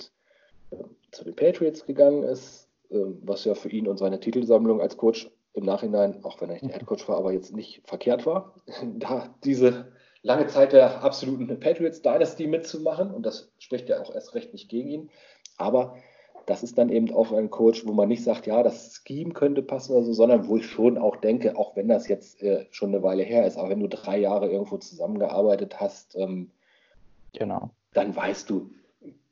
[0.72, 0.78] äh,
[1.12, 5.30] zu den Patriots gegangen ist, äh, was ja für ihn und seine Titelsammlung als Coach
[5.54, 8.56] im Nachhinein, auch wenn er nicht der Head Coach war, aber jetzt nicht verkehrt war,
[8.98, 14.34] da diese lange Zeit der absoluten Patriots Dynasty mitzumachen und das spricht ja auch erst
[14.36, 15.10] recht nicht gegen ihn.
[15.58, 15.96] Aber
[16.46, 19.62] das ist dann eben auch ein Coach, wo man nicht sagt, ja, das Scheme könnte
[19.62, 22.90] passen oder so, sondern wo ich schon auch denke, auch wenn das jetzt äh, schon
[22.90, 26.52] eine Weile her ist, aber wenn du drei Jahre irgendwo zusammengearbeitet hast, ähm,
[27.34, 27.72] genau.
[27.94, 28.72] dann weißt du,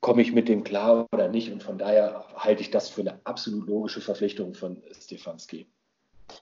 [0.00, 1.52] komme ich mit dem klar oder nicht.
[1.52, 5.66] Und von daher halte ich das für eine absolut logische Verpflichtung von Stefanski.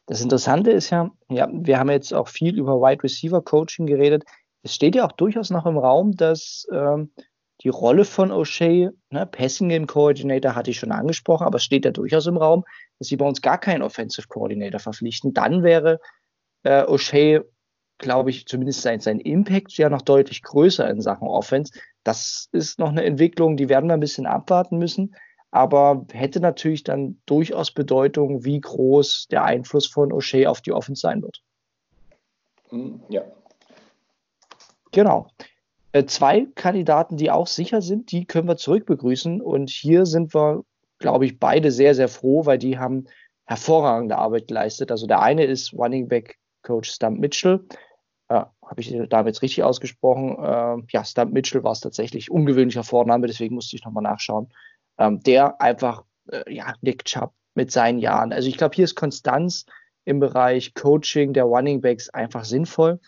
[0.06, 4.24] Das Interessante ist ja, ja, wir haben jetzt auch viel über Wide Receiver Coaching geredet
[4.62, 7.12] es steht ja auch durchaus noch im Raum, dass ähm,
[7.62, 11.84] die Rolle von O'Shea, ne, Passing Game Coordinator hatte ich schon angesprochen, aber es steht
[11.84, 12.64] ja durchaus im Raum,
[12.98, 15.34] dass sie bei uns gar keinen Offensive Coordinator verpflichten.
[15.34, 16.00] Dann wäre
[16.62, 17.44] äh, O'Shea,
[18.00, 21.72] glaube ich, zumindest sein, sein Impact ja noch deutlich größer in Sachen Offense.
[22.02, 25.14] Das ist noch eine Entwicklung, die werden wir ein bisschen abwarten müssen,
[25.52, 31.00] aber hätte natürlich dann durchaus Bedeutung, wie groß der Einfluss von O'Shea auf die Offense
[31.00, 31.42] sein wird.
[32.70, 33.22] Hm, ja,
[34.92, 35.28] Genau.
[35.92, 39.40] Äh, zwei Kandidaten, die auch sicher sind, die können wir zurückbegrüßen.
[39.40, 40.64] Und hier sind wir,
[40.98, 43.06] glaube ich, beide sehr, sehr froh, weil die haben
[43.44, 44.90] hervorragende Arbeit geleistet.
[44.90, 47.64] Also der eine ist Running Back Coach Stump Mitchell.
[48.70, 50.36] Äh, Habe ich damit richtig ausgesprochen?
[50.38, 54.48] Äh, ja, Stump Mitchell war es tatsächlich ungewöhnlicher Vorname, deswegen musste ich nochmal nachschauen.
[54.98, 58.32] Ähm, der einfach, äh, ja, Nick Chubb mit seinen Jahren.
[58.32, 59.66] Also ich glaube, hier ist Konstanz
[60.04, 63.00] im Bereich Coaching der Running Backs einfach sinnvoll.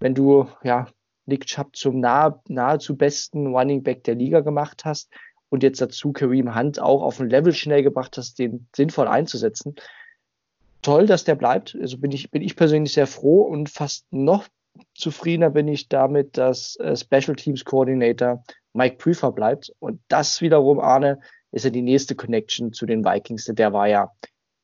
[0.00, 0.86] Wenn du ja
[1.26, 5.10] Nick Chubb zum nah, nahezu besten Running Back der Liga gemacht hast
[5.50, 9.76] und jetzt dazu Kareem Hunt auch auf ein Level schnell gebracht hast, den sinnvoll einzusetzen,
[10.82, 11.76] toll, dass der bleibt.
[11.80, 14.48] Also bin ich, bin ich persönlich sehr froh und fast noch
[14.94, 19.72] zufriedener bin ich damit, dass äh, Special Teams Coordinator Mike Prüfer bleibt.
[19.78, 21.20] Und das wiederum, Arne,
[21.52, 23.44] ist ja die nächste Connection zu den Vikings.
[23.46, 24.12] Der war ja,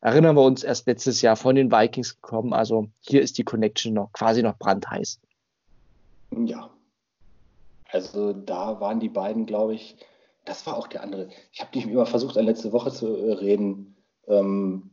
[0.01, 2.53] erinnern wir uns, erst letztes Jahr von den Vikings gekommen.
[2.53, 5.21] Also hier ist die Connection noch quasi noch brandheiß.
[6.33, 6.71] Ja.
[7.91, 9.97] Also da waren die beiden, glaube ich,
[10.45, 11.29] das war auch der andere.
[11.53, 13.97] Ich habe dich immer versucht, an letzte Woche zu äh, reden,
[14.29, 14.91] ähm,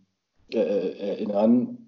[0.51, 1.82] äh, äh, erinnern,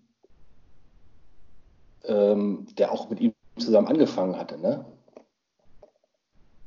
[2.08, 4.86] ähm, der auch mit ihm zusammen angefangen hatte, ne?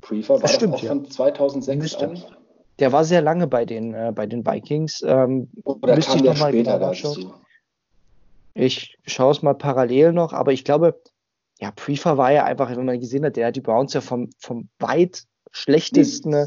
[0.01, 0.89] Prefer war das stimmt, auch ja.
[0.89, 2.23] von 2006 an.
[2.79, 5.03] Der war sehr lange bei den, äh, bei den Vikings.
[5.03, 7.35] Ähm, Oder kam ich noch mal später dazu?
[8.55, 11.01] Ich schaue es mal parallel noch, aber ich glaube,
[11.61, 14.31] ja, Prefer war ja einfach, wenn man gesehen hat, der hat die Browns ja vom,
[14.39, 16.47] vom weit schlechtesten nee,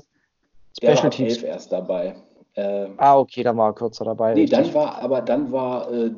[0.77, 1.43] Special Teams.
[1.43, 2.15] erst dabei.
[2.55, 4.33] Ähm, ah, okay, dann war er kürzer dabei.
[4.33, 4.59] Nee, richtig.
[4.59, 6.11] dann war, aber dann war, äh,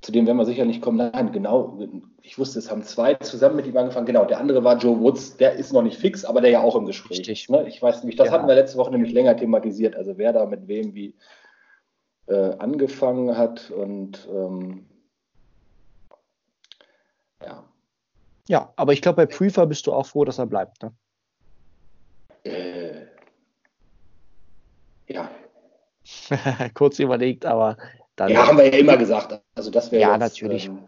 [0.00, 1.78] zu dem werden wir sicherlich kommen, nein, genau,
[2.22, 5.36] ich wusste, es haben zwei zusammen mit ihm angefangen, genau, der andere war Joe Woods,
[5.36, 7.18] der ist noch nicht fix, aber der ja auch im Gespräch.
[7.18, 7.48] Richtig.
[7.48, 7.68] Ne?
[7.68, 8.32] Ich weiß nicht, das ja.
[8.32, 11.14] hatten wir letzte Woche nämlich länger thematisiert, also wer da mit wem wie
[12.26, 14.86] äh, angefangen hat und ähm,
[17.44, 17.64] ja.
[18.48, 20.92] Ja, aber ich glaube, bei Prüfer bist du auch froh, dass er bleibt, ne?
[22.44, 23.06] Äh,
[25.08, 25.30] ja.
[26.74, 27.76] Kurz überlegt, aber
[28.20, 28.30] dann.
[28.30, 29.40] Ja, haben wir ja immer gesagt.
[29.54, 30.02] Also das wäre.
[30.02, 30.66] Ja, jetzt, natürlich.
[30.66, 30.80] Ähm,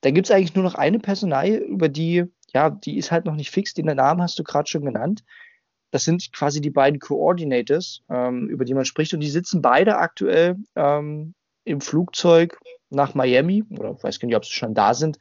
[0.00, 3.36] da gibt es eigentlich nur noch eine Personalie, über die, ja, die ist halt noch
[3.36, 3.72] nicht fix.
[3.72, 5.24] Den Namen hast du gerade schon genannt.
[5.92, 9.14] Das sind quasi die beiden Coordinators, ähm, über die man spricht.
[9.14, 12.58] Und die sitzen beide aktuell ähm, im Flugzeug
[12.90, 13.64] nach Miami.
[13.70, 15.18] Oder ich weiß gar nicht, ob sie schon da sind.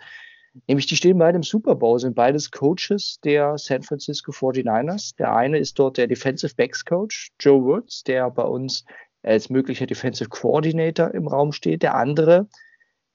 [0.67, 5.15] Nämlich die stehen beide im Super Bowl, sind beides Coaches der San Francisco 49ers.
[5.17, 8.85] Der eine ist dort der Defensive Backs Coach, Joe Woods, der bei uns
[9.23, 11.81] als möglicher Defensive Coordinator im Raum steht.
[11.83, 12.47] Der andere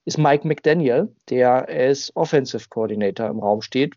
[0.05, 3.95] ist Mike McDaniel, der als Offensive Coordinator im Raum steht.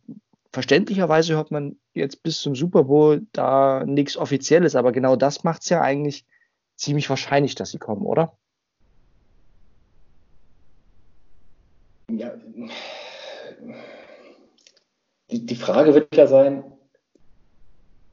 [0.52, 5.62] Verständlicherweise hört man jetzt bis zum Super Bowl da nichts Offizielles, aber genau das macht
[5.62, 6.26] es ja eigentlich
[6.76, 8.36] ziemlich wahrscheinlich, dass sie kommen, oder?
[12.10, 12.34] Ja,
[15.30, 16.64] die, Frage wird ja sein,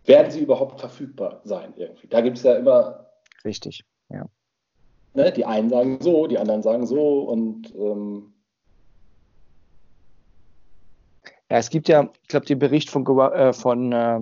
[0.05, 2.07] werden sie überhaupt verfügbar sein irgendwie?
[2.07, 3.09] Da gibt es ja immer.
[3.43, 4.25] Richtig, ja.
[5.13, 7.73] Ne, die einen sagen so, die anderen sagen so und.
[7.75, 8.33] Ähm,
[11.51, 14.19] ja, es gibt ja, ich glaube, den Bericht von, äh, von, äh,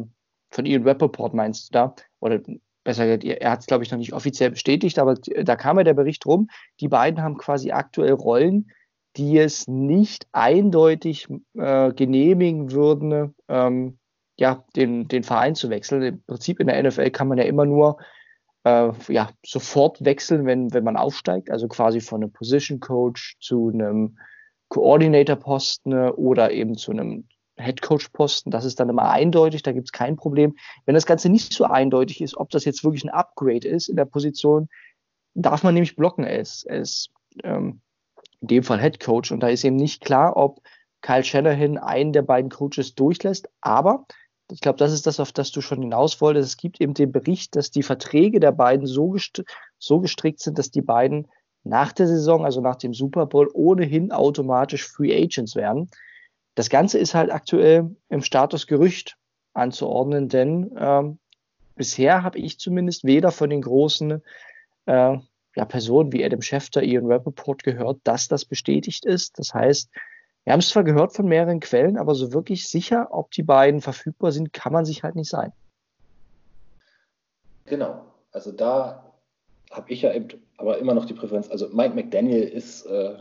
[0.50, 1.96] von Ian Rappaport meinst du da?
[2.22, 2.40] Oder
[2.86, 5.84] besser gesagt, er hat es, glaube ich, noch nicht offiziell bestätigt, aber da kam ja
[5.84, 8.72] der Bericht rum, die beiden haben quasi aktuell Rollen,
[9.18, 13.98] die es nicht eindeutig äh, genehmigen würden, ähm,
[14.38, 16.02] ja, den, den Verein zu wechseln.
[16.02, 17.98] Im Prinzip in der NFL kann man ja immer nur
[18.68, 23.70] äh, ja, sofort wechseln, wenn, wenn man aufsteigt, also quasi von einem Position Coach zu
[23.74, 24.18] einem
[24.70, 27.28] Coordinator-Posten oder eben zu einem
[27.58, 28.52] Head Coach-Posten.
[28.52, 30.56] Das ist dann immer eindeutig, da gibt es kein Problem.
[30.86, 33.96] Wenn das Ganze nicht so eindeutig ist, ob das jetzt wirklich ein Upgrade ist in
[33.96, 34.68] der Position,
[35.34, 37.10] darf man nämlich blocken als, als
[37.44, 37.82] ähm,
[38.42, 39.32] in dem Fall Head Coach.
[39.32, 40.62] Und da ist eben nicht klar, ob
[41.02, 43.50] Kyle Shanahan einen der beiden Coaches durchlässt.
[43.62, 44.06] Aber
[44.52, 46.50] ich glaube, das ist das, auf das du schon hinaus wolltest.
[46.50, 49.44] Es gibt eben den Bericht, dass die Verträge der beiden so, gest
[49.78, 51.28] so gestrickt sind, dass die beiden
[51.64, 55.90] nach der Saison, also nach dem Super Bowl, ohnehin automatisch Free Agents werden.
[56.56, 59.18] Das Ganze ist halt aktuell im Status Gerücht
[59.54, 61.20] anzuordnen, denn ähm,
[61.76, 64.24] bisher habe ich zumindest weder von den großen
[64.86, 65.18] äh,
[65.58, 69.38] ja, Personen wie Adam Schefter, Ian Rappaport gehört, dass das bestätigt ist.
[69.40, 69.90] Das heißt,
[70.48, 73.82] wir haben es zwar gehört von mehreren Quellen, aber so wirklich sicher, ob die beiden
[73.82, 75.52] verfügbar sind, kann man sich halt nicht sein.
[77.66, 78.06] Genau.
[78.32, 79.12] Also da
[79.72, 81.52] habe ich ja eben, aber immer noch die Präferenz.
[81.52, 83.18] Also Mike McDaniel ist, äh,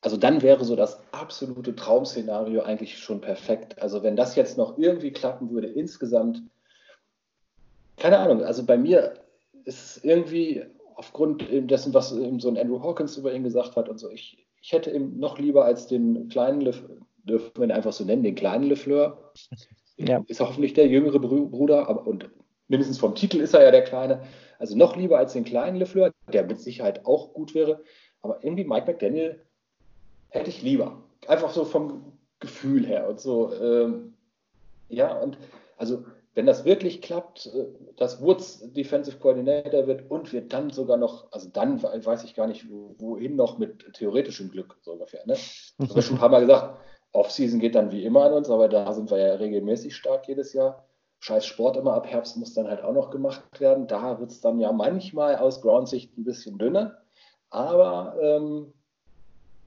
[0.00, 3.78] also dann wäre so das absolute Traum-Szenario eigentlich schon perfekt.
[3.82, 6.42] Also wenn das jetzt noch irgendwie klappen würde, insgesamt,
[7.98, 9.20] keine Ahnung, also bei mir
[9.64, 14.08] ist irgendwie aufgrund dessen, was so ein Andrew Hawkins über ihn gesagt hat und so,
[14.08, 16.72] ich, ich hätte ihm noch lieber als den kleinen, Le
[17.22, 19.32] dürfen wir ihn einfach so nennen, den kleinen Lefleur.
[19.96, 20.24] Ja.
[20.26, 22.28] Ist hoffentlich der jüngere Bruder, aber und
[22.66, 24.22] mindestens vom Titel ist er ja der Kleine.
[24.58, 27.84] Also noch lieber als den kleinen Lefleur, der mit Sicherheit auch gut wäre.
[28.22, 29.40] Aber irgendwie Mike McDaniel
[30.30, 31.00] hätte ich lieber.
[31.28, 33.52] Einfach so vom Gefühl her und so.
[33.54, 34.14] Ähm,
[34.88, 35.38] ja, und
[35.76, 36.04] also
[36.36, 41.32] wenn das wirklich klappt, äh, dass Woods Defensive Coordinator wird und wir dann sogar noch,
[41.32, 45.26] also dann weiß ich gar nicht, wohin noch mit theoretischem Glück, so ungefähr.
[45.26, 45.32] Ne?
[45.32, 46.78] Das haben wir schon ein paar Mal gesagt.
[47.12, 50.52] Offseason geht dann wie immer an uns, aber da sind wir ja regelmäßig stark jedes
[50.52, 50.86] Jahr.
[51.20, 53.86] Scheiß Sport immer ab Herbst muss dann halt auch noch gemacht werden.
[53.86, 56.98] Da wird es dann ja manchmal aus Ground-Sicht ein bisschen dünner.
[57.48, 58.74] Aber ähm,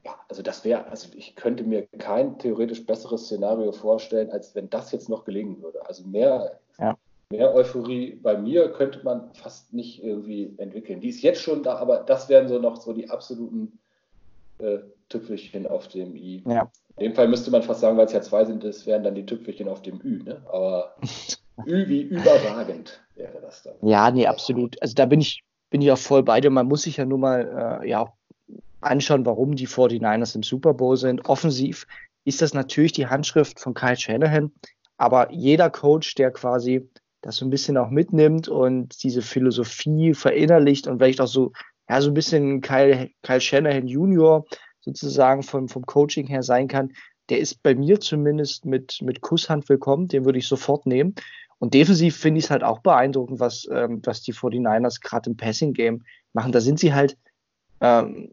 [0.06, 4.70] ja, also das wäre, also ich könnte mir kein theoretisch besseres Szenario vorstellen, als wenn
[4.70, 5.86] das jetzt noch gelingen würde.
[5.86, 6.98] Also mehr, ja.
[7.30, 11.02] mehr Euphorie bei mir könnte man fast nicht irgendwie entwickeln.
[11.02, 13.80] Die ist jetzt schon da, aber das wären so noch so die absoluten
[14.60, 16.44] äh, Tüpfelchen auf dem I.
[16.46, 16.72] Ja.
[16.98, 19.16] In dem Fall müsste man fast sagen, weil es ja zwei sind, das wären dann
[19.16, 20.42] die Tüpfelchen auf dem Ü, ne?
[20.52, 20.96] Aber
[21.66, 23.76] Ü wie überragend wäre das dann.
[23.82, 24.82] Ja, nee, absolut.
[24.82, 26.50] Also da bin ich, bin ich auch voll bei dir.
[26.50, 28.19] Man muss sich ja nur mal äh, ja auch
[28.82, 31.26] anschauen, warum die 49ers im Super Bowl sind.
[31.28, 31.88] Offensiv
[32.26, 34.52] ist das natürlich die Handschrift von Kyle Shanahan,
[34.98, 36.90] aber jeder Coach, der quasi
[37.22, 41.52] das so ein bisschen auch mitnimmt und diese Philosophie verinnerlicht und vielleicht auch so,
[41.90, 44.46] ja, so ein bisschen Kyle, Kyle Shanahan Junior
[44.82, 46.94] sozusagen vom, vom Coaching her sein kann,
[47.30, 51.16] der ist bei mir zumindest mit, mit Kusshand willkommen, den würde ich sofort nehmen.
[51.60, 55.38] Und defensiv finde ich es halt auch beeindruckend, was, ähm, was die 49ers gerade im
[55.38, 56.52] Passing-Game machen.
[56.52, 57.18] Da sind sie halt
[57.82, 58.32] ähm,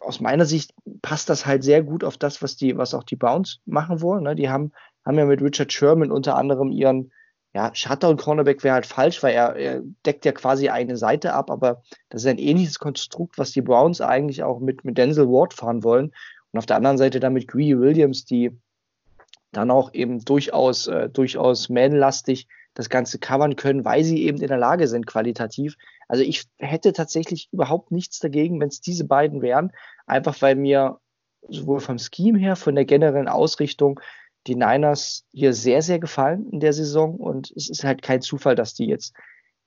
[0.00, 3.16] aus meiner Sicht passt das halt sehr gut auf das, was die, was auch die
[3.16, 4.24] Browns machen wollen.
[4.24, 4.34] Ne?
[4.34, 4.72] Die haben,
[5.04, 7.12] haben ja mit Richard Sherman unter anderem ihren,
[7.52, 11.34] ja, Shutter und Cornerback wäre halt falsch, weil er, er, deckt ja quasi eine Seite
[11.34, 15.28] ab, aber das ist ein ähnliches Konstrukt, was die Browns eigentlich auch mit, mit Denzel
[15.28, 16.12] Ward fahren wollen.
[16.52, 18.56] Und auf der anderen Seite dann mit Greedy Williams, die
[19.52, 24.48] dann auch eben durchaus, äh, durchaus man-lastig das Ganze covern können, weil sie eben in
[24.48, 25.76] der Lage sind, qualitativ.
[26.08, 29.72] Also ich hätte tatsächlich überhaupt nichts dagegen, wenn es diese beiden wären,
[30.06, 30.98] einfach weil mir
[31.48, 34.00] sowohl vom Scheme her, von der generellen Ausrichtung
[34.46, 38.54] die Niners hier sehr, sehr gefallen in der Saison und es ist halt kein Zufall,
[38.54, 39.14] dass die jetzt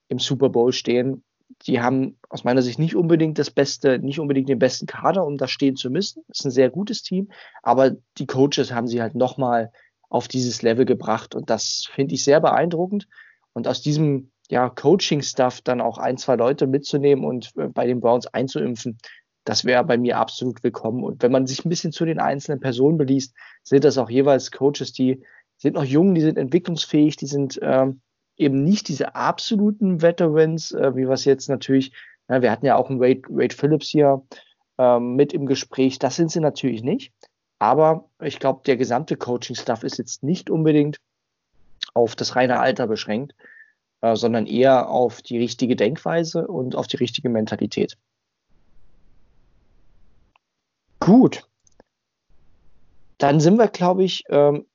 [0.07, 1.23] im Super Bowl stehen.
[1.67, 5.37] Die haben aus meiner Sicht nicht unbedingt das Beste, nicht unbedingt den besten Kader, um
[5.37, 6.23] da stehen zu müssen.
[6.27, 9.71] Das ist ein sehr gutes Team, aber die Coaches haben sie halt nochmal
[10.13, 11.33] auf dieses Level gebracht.
[11.33, 13.07] Und das finde ich sehr beeindruckend.
[13.53, 17.99] Und aus diesem ja, Coaching-Stuff dann auch ein, zwei Leute mitzunehmen und äh, bei den
[17.99, 18.99] Browns einzuimpfen,
[19.43, 21.03] das wäre bei mir absolut willkommen.
[21.03, 24.51] Und wenn man sich ein bisschen zu den einzelnen Personen beliest, sind das auch jeweils
[24.51, 25.23] Coaches, die
[25.57, 28.01] sind noch jung, die sind entwicklungsfähig, die sind ähm,
[28.37, 31.91] eben nicht diese absoluten Veterans, äh, wie was jetzt natürlich,
[32.29, 34.21] ja, wir hatten ja auch einen Wade, Wade Phillips hier
[34.77, 37.11] ähm, mit im Gespräch, das sind sie natürlich nicht.
[37.63, 40.99] Aber ich glaube, der gesamte Coaching-Stuff ist jetzt nicht unbedingt
[41.93, 43.35] auf das reine Alter beschränkt,
[44.01, 47.97] äh, sondern eher auf die richtige Denkweise und auf die richtige Mentalität.
[50.99, 51.47] Gut.
[53.17, 54.65] Dann sind wir, glaube ich, ähm,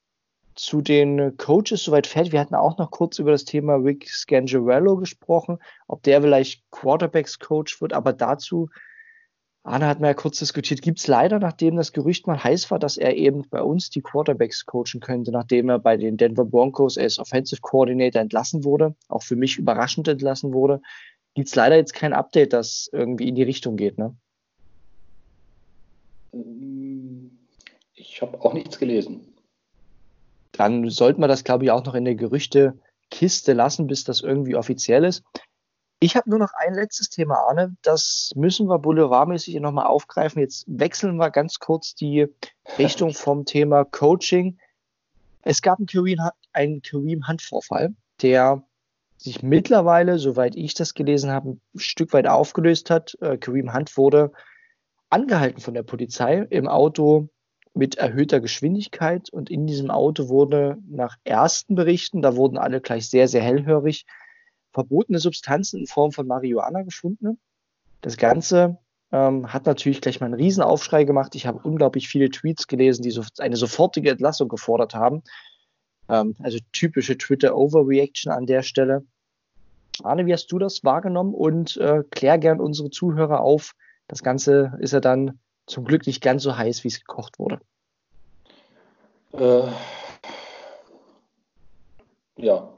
[0.54, 2.32] zu den Coaches soweit fertig.
[2.32, 7.82] Wir hatten auch noch kurz über das Thema Rick Scangarello gesprochen, ob der vielleicht Quarterbacks-Coach
[7.82, 8.70] wird, aber dazu
[9.64, 12.78] Arne hat mir ja kurz diskutiert, gibt es leider, nachdem das Gerücht mal heiß war,
[12.78, 16.96] dass er eben bei uns die Quarterbacks coachen könnte, nachdem er bei den Denver Broncos
[16.96, 20.80] als Offensive Coordinator entlassen wurde, auch für mich überraschend entlassen wurde,
[21.34, 24.16] gibt es leider jetzt kein Update, das irgendwie in die Richtung geht, ne?
[27.94, 29.34] Ich habe auch nichts gelesen.
[30.52, 34.56] Dann sollte man das, glaube ich, auch noch in der Gerüchtekiste lassen, bis das irgendwie
[34.56, 35.22] offiziell ist.
[36.00, 37.76] Ich habe nur noch ein letztes Thema, Arne.
[37.82, 40.40] Das müssen wir boulevardmäßig nochmal aufgreifen.
[40.40, 42.28] Jetzt wechseln wir ganz kurz die
[42.78, 44.58] Richtung vom Thema Coaching.
[45.42, 46.20] Es gab einen Kareem,
[46.82, 48.62] Kareem Hunt-Vorfall, der
[49.16, 53.18] sich mittlerweile, soweit ich das gelesen habe, ein Stück weit aufgelöst hat.
[53.20, 54.30] Äh, Kareem Hunt wurde
[55.10, 57.28] angehalten von der Polizei im Auto
[57.74, 63.08] mit erhöhter Geschwindigkeit und in diesem Auto wurde nach ersten Berichten, da wurden alle gleich
[63.08, 64.06] sehr, sehr hellhörig,
[64.72, 67.38] verbotene Substanzen in Form von Marihuana gefunden.
[68.00, 68.78] Das Ganze
[69.10, 71.34] ähm, hat natürlich gleich mal einen Riesenaufschrei gemacht.
[71.34, 75.22] Ich habe unglaublich viele Tweets gelesen, die so eine sofortige Entlassung gefordert haben.
[76.08, 79.04] Ähm, also typische Twitter-Overreaction an der Stelle.
[80.02, 81.34] Arne, wie hast du das wahrgenommen?
[81.34, 83.74] Und äh, klär gern unsere Zuhörer auf.
[84.06, 87.60] Das Ganze ist ja dann zum Glück nicht ganz so heiß, wie es gekocht wurde.
[89.32, 89.70] Äh,
[92.36, 92.72] ja,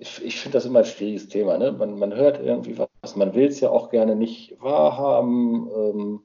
[0.00, 1.58] ich, ich finde das immer ein schwieriges Thema.
[1.58, 1.72] Ne?
[1.72, 5.70] Man, man hört irgendwie was, man will es ja auch gerne nicht wahrhaben.
[5.74, 6.22] Ähm,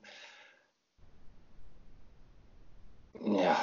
[3.38, 3.58] ja,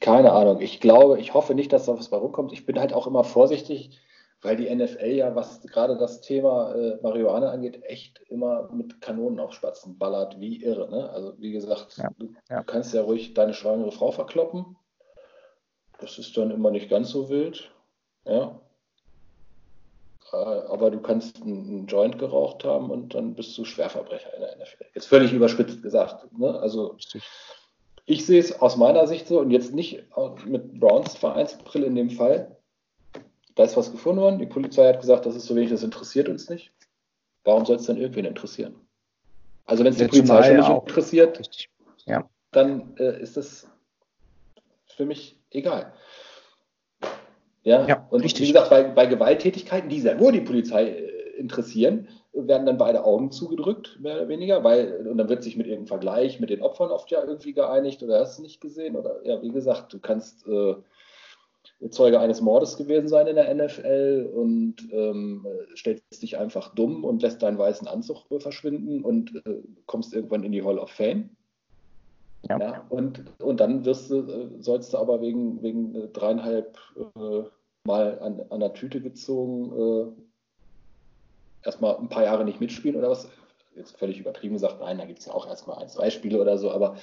[0.00, 0.60] keine Ahnung.
[0.60, 2.52] Ich glaube, ich hoffe nicht, dass da was bei rumkommt.
[2.52, 4.00] Ich bin halt auch immer vorsichtig,
[4.40, 9.38] weil die NFL ja, was gerade das Thema äh, Marihuana angeht, echt immer mit Kanonen
[9.38, 10.90] auf Spatzen ballert, wie irre.
[10.90, 11.10] Ne?
[11.10, 12.58] Also wie gesagt, ja, du, ja.
[12.58, 14.76] du kannst ja ruhig deine schwangere Frau verkloppen.
[16.00, 17.71] Das ist dann immer nicht ganz so wild.
[18.24, 18.60] Ja.
[20.32, 24.56] Äh, aber du kannst einen Joint geraucht haben und dann bist du Schwerverbrecher in der
[24.56, 24.86] NFL.
[24.94, 26.26] Jetzt völlig überspitzt gesagt.
[26.38, 26.58] Ne?
[26.58, 26.96] Also
[28.06, 30.04] ich sehe es aus meiner Sicht so und jetzt nicht
[30.46, 32.56] mit Browns Vereinsbrille in dem Fall.
[33.54, 34.38] Da ist was gefunden worden.
[34.38, 36.72] Die Polizei hat gesagt, das ist so wenig, das interessiert uns nicht.
[37.44, 38.74] warum soll es dann irgendwen interessieren?
[39.66, 40.86] Also wenn es die Polizei schon nicht auch.
[40.86, 41.66] interessiert,
[42.06, 42.28] ja.
[42.50, 43.68] dann äh, ist das
[44.86, 45.92] für mich egal.
[47.64, 48.42] Ja, ja und richtig.
[48.42, 53.04] wie gesagt, bei, bei Gewalttätigkeiten, die sehr wohl die Polizei äh, interessieren, werden dann beide
[53.04, 56.62] Augen zugedrückt, mehr oder weniger, weil, und dann wird sich mit irgendeinem Vergleich mit den
[56.62, 58.96] Opfern oft ja irgendwie geeinigt oder hast du nicht gesehen?
[58.96, 60.74] Oder ja, wie gesagt, du kannst äh,
[61.90, 65.46] Zeuge eines Mordes gewesen sein in der NFL und ähm,
[65.76, 70.52] stellst dich einfach dumm und lässt deinen weißen Anzug verschwinden und äh, kommst irgendwann in
[70.52, 71.30] die Hall of Fame.
[72.48, 72.58] Ja.
[72.58, 72.86] ja.
[72.88, 76.78] und, und dann wirst du, äh, sollst du aber wegen, wegen äh, dreieinhalb
[77.16, 77.42] äh,
[77.84, 83.28] Mal an, an der Tüte gezogen äh, erstmal ein paar Jahre nicht mitspielen oder was.
[83.74, 86.58] Jetzt völlig übertrieben gesagt, nein, da gibt es ja auch erstmal ein, zwei Spiele oder
[86.58, 86.96] so, aber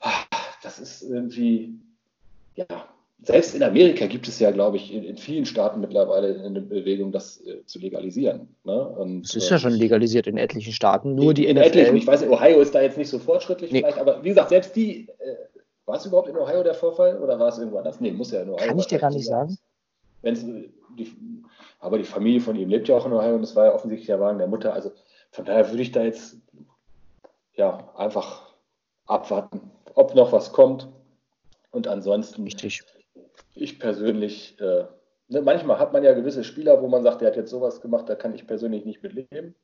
[0.00, 0.26] ach,
[0.62, 1.80] das ist irgendwie,
[2.54, 2.66] ja,
[3.22, 7.12] selbst in Amerika gibt es ja, glaube ich, in, in, vielen Staaten mittlerweile eine Bewegung,
[7.12, 8.48] das äh, zu legalisieren.
[8.64, 9.20] Ne?
[9.22, 11.66] es ist ja schon legalisiert in etlichen Staaten, nur die in NFL.
[11.68, 13.78] Etlichen, ich weiß, Ohio ist da jetzt nicht so fortschrittlich nee.
[13.78, 15.36] vielleicht, aber wie gesagt, selbst die, äh,
[15.86, 18.00] war es überhaupt in Ohio der Vorfall oder war es irgendwo anders?
[18.00, 19.56] Nee, muss ja in Ohio Kann ich dir gar nicht sagen.
[20.22, 20.44] Wenn's,
[20.98, 21.12] die,
[21.80, 24.06] aber die Familie von ihm lebt ja auch in Ohio und es war ja offensichtlich
[24.06, 24.72] der Wagen der Mutter.
[24.72, 24.92] Also
[25.30, 26.36] von daher würde ich da jetzt
[27.54, 28.54] ja einfach
[29.06, 30.88] abwarten, ob noch was kommt.
[31.70, 32.82] Und ansonsten Richtig
[33.54, 34.84] ich persönlich, äh,
[35.28, 38.08] ne, manchmal hat man ja gewisse Spieler, wo man sagt, der hat jetzt sowas gemacht,
[38.08, 39.54] da kann ich persönlich nicht mitleben.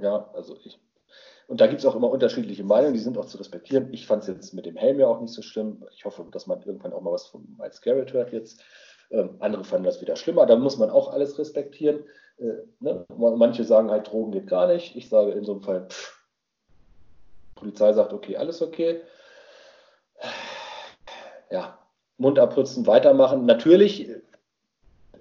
[0.00, 0.78] Ja, also ich.
[1.48, 3.92] Und da gibt es auch immer unterschiedliche Meinungen, die sind auch zu respektieren.
[3.92, 5.84] Ich fand es jetzt mit dem Helm ja auch nicht so schlimm.
[5.92, 8.62] Ich hoffe, dass man irgendwann auch mal was von Miles Garrett hört jetzt.
[9.10, 10.46] Ähm, andere fanden das wieder schlimmer.
[10.46, 12.04] Da muss man auch alles respektieren.
[12.38, 13.04] Äh, ne?
[13.10, 14.96] Manche sagen halt, Drogen geht gar nicht.
[14.96, 16.26] Ich sage in so einem Fall, pff,
[17.54, 19.02] Polizei sagt, okay, alles okay.
[21.50, 21.81] Ja,
[22.22, 23.44] Mund abputzen, weitermachen.
[23.44, 24.08] Natürlich,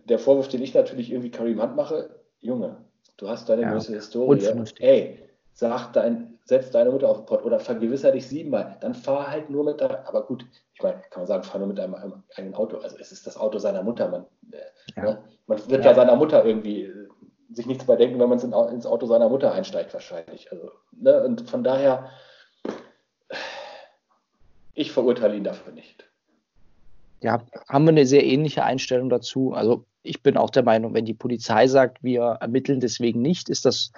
[0.06, 2.78] der Vorwurf, den ich natürlich irgendwie Karim Hunt mache, Junge,
[3.18, 4.48] du hast deine ja, große Historie.
[4.80, 5.20] Ey,
[5.54, 8.78] sag dein, setz deine Mutter auf den Pott oder vergewisser dich siebenmal.
[8.80, 11.68] Dann fahr halt nur mit deinem, aber gut, ich meine, kann man sagen, fahr nur
[11.68, 12.78] mit einem, einem eigenen Auto.
[12.78, 14.08] Also es ist das Auto seiner Mutter.
[14.08, 14.58] Man, äh,
[14.96, 15.04] ja.
[15.04, 15.24] ne?
[15.48, 15.92] man wird ja.
[15.92, 15.96] ja.
[15.96, 17.08] seiner Mutter irgendwie äh,
[17.52, 20.52] sich nichts bei denken, wenn man in, ins Auto seiner Mutter einsteigt, wahrscheinlich.
[20.52, 21.24] Also, ne?
[21.24, 22.10] Und von daher,
[24.74, 26.11] ich verurteile ihn dafür nicht
[27.22, 29.54] ja, haben wir eine sehr ähnliche Einstellung dazu.
[29.54, 33.66] Also ich bin auch der Meinung, wenn die Polizei sagt, wir ermitteln deswegen nicht, ist
[33.66, 33.92] das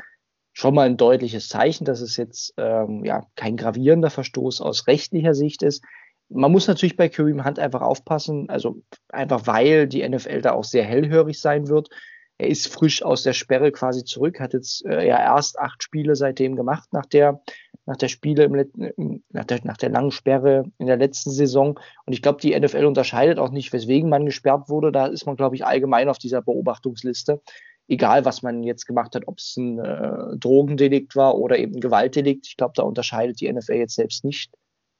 [0.51, 5.33] schon mal ein deutliches Zeichen, dass es jetzt ähm, ja kein gravierender Verstoß aus rechtlicher
[5.33, 5.83] Sicht ist.
[6.29, 10.63] Man muss natürlich bei Kareem Hunt einfach aufpassen, also einfach weil die NFL da auch
[10.63, 11.89] sehr hellhörig sein wird.
[12.37, 16.15] Er ist frisch aus der Sperre quasi zurück, hat jetzt äh, ja erst acht Spiele
[16.15, 17.41] seitdem gemacht nach der
[17.85, 21.79] nach der Spiele im, nach, der, nach der langen Sperre in der letzten Saison.
[22.05, 24.91] Und ich glaube, die NFL unterscheidet auch nicht, weswegen man gesperrt wurde.
[24.91, 27.41] Da ist man, glaube ich, allgemein auf dieser Beobachtungsliste.
[27.89, 31.81] Egal, was man jetzt gemacht hat, ob es ein äh, Drogendelikt war oder eben ein
[31.81, 32.47] Gewaltdelikt.
[32.47, 34.53] Ich glaube, da unterscheidet die NFL jetzt selbst nicht.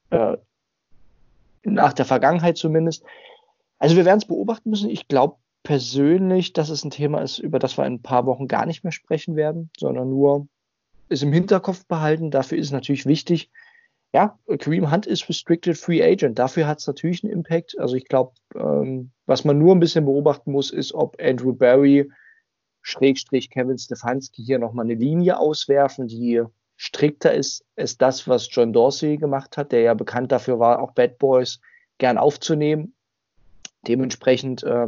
[0.09, 0.37] Äh,
[1.63, 3.05] nach der Vergangenheit zumindest.
[3.79, 4.89] Also wir werden es beobachten müssen.
[4.89, 8.49] Ich glaube persönlich, dass es ein Thema ist, über das wir in ein paar Wochen
[8.49, 10.47] gar nicht mehr sprechen werden, sondern nur
[11.13, 12.31] es im Hinterkopf behalten.
[12.31, 13.49] Dafür ist es natürlich wichtig.
[14.13, 16.37] Ja, Kareem Hunt ist Restricted Free Agent.
[16.37, 17.77] Dafür hat es natürlich einen Impact.
[17.79, 22.11] Also ich glaube, ähm, was man nur ein bisschen beobachten muss, ist, ob Andrew Barry,
[22.81, 26.43] Schrägstrich Kevin Stefanski hier nochmal eine Linie auswerfen, die
[26.75, 30.91] strikter ist, als das, was John Dorsey gemacht hat, der ja bekannt dafür war, auch
[30.91, 31.59] Bad Boys
[31.97, 32.93] gern aufzunehmen.
[33.87, 34.87] Dementsprechend äh,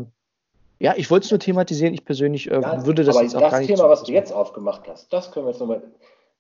[0.80, 1.94] ja, ich wollte es nur thematisieren.
[1.94, 3.72] Ich persönlich äh, ja, würde das jetzt auch das gar nicht.
[3.72, 5.82] Das Thema, was du jetzt aufgemacht hast, das können wir jetzt nochmal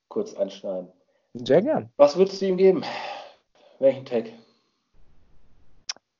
[0.10, 0.90] kurz anschneiden.
[1.34, 1.90] Sehr gern.
[1.98, 2.84] Was würdest du ihm geben?
[3.80, 4.26] Welchen Tag?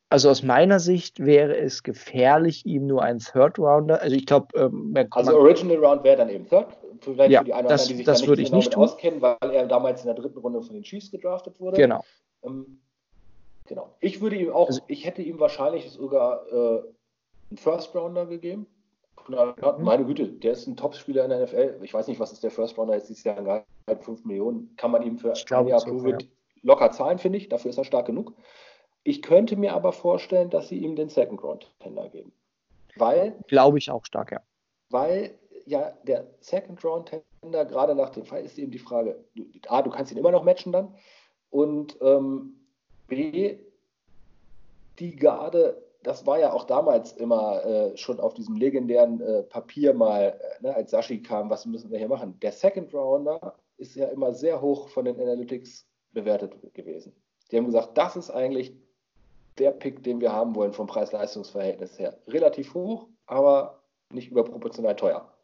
[0.10, 4.02] Also aus meiner Sicht wäre es gefährlich, ihm nur einen Third Rounder.
[4.02, 6.68] Also ich glaube, ähm, also Original Round wäre dann eben Third.
[7.02, 8.84] Vielleicht ja, für die einen das, die sich das da würde ich genau nicht tun.
[8.84, 11.78] auskennen, weil er damals in der dritten Runde von den Chiefs gedraftet wurde.
[11.78, 12.04] Genau.
[12.44, 12.80] Ähm,
[13.66, 13.96] genau.
[14.00, 16.84] Ich würde ihm auch, also, ich hätte ihm wahrscheinlich sogar äh,
[17.50, 18.68] einen First Rounder gegeben.
[19.28, 19.84] Mhm.
[19.84, 21.80] Meine Güte, der ist ein Top-Spieler in der NFL.
[21.82, 23.66] Ich weiß nicht, was ist der First Rounder jetzt dieses Jahr ein Gehalt,
[24.04, 24.76] 5 Millionen.
[24.78, 26.18] Kann man ihm für ein Jahr so, ja.
[26.62, 27.50] locker zahlen, finde ich.
[27.50, 28.34] Dafür ist er stark genug.
[29.04, 32.32] Ich könnte mir aber vorstellen, dass sie ihm den Second Round Tender geben.
[32.98, 33.36] Weil.
[33.48, 34.42] Glaube ich auch stark, ja.
[34.90, 39.24] Weil ja der Second Round Tender, gerade nach dem Fall, ist eben die Frage:
[39.68, 40.96] A, du kannst ihn immer noch matchen dann.
[41.50, 42.56] Und ähm,
[43.08, 43.60] B,
[45.00, 49.94] die Garde das war ja auch damals immer äh, schon auf diesem legendären äh, Papier
[49.94, 52.40] mal, äh, ne, als Sashi kam, was müssen wir hier machen?
[52.42, 57.12] Der Second Rounder ist ja immer sehr hoch von den Analytics bewertet gewesen.
[57.52, 58.76] Die haben gesagt, das ist eigentlich
[59.58, 62.16] der Pick, den wir haben wollen vom Preis-Leistungs-Verhältnis her.
[62.28, 63.82] Relativ hoch, aber
[64.12, 65.35] nicht überproportional teuer.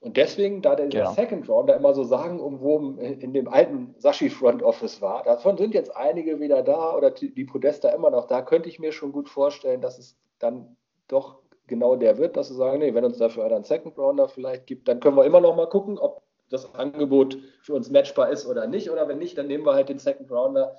[0.00, 1.12] Und deswegen, da der genau.
[1.12, 5.74] Second Rounder immer so sagen umwoben in dem alten Sashi Front Office war, davon sind
[5.74, 9.28] jetzt einige wieder da oder die Podesta immer noch da, könnte ich mir schon gut
[9.28, 10.76] vorstellen, dass es dann
[11.06, 14.28] doch genau der wird, dass sie sagen, nee, wenn uns dafür einer einen Second Rounder
[14.28, 18.30] vielleicht gibt, dann können wir immer noch mal gucken, ob das Angebot für uns matchbar
[18.30, 18.90] ist oder nicht.
[18.90, 20.76] Oder wenn nicht, dann nehmen wir halt den Second Rounder.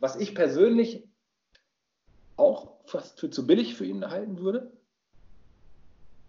[0.00, 1.06] Was ich persönlich
[2.36, 4.72] auch fast für zu billig für ihn halten würde.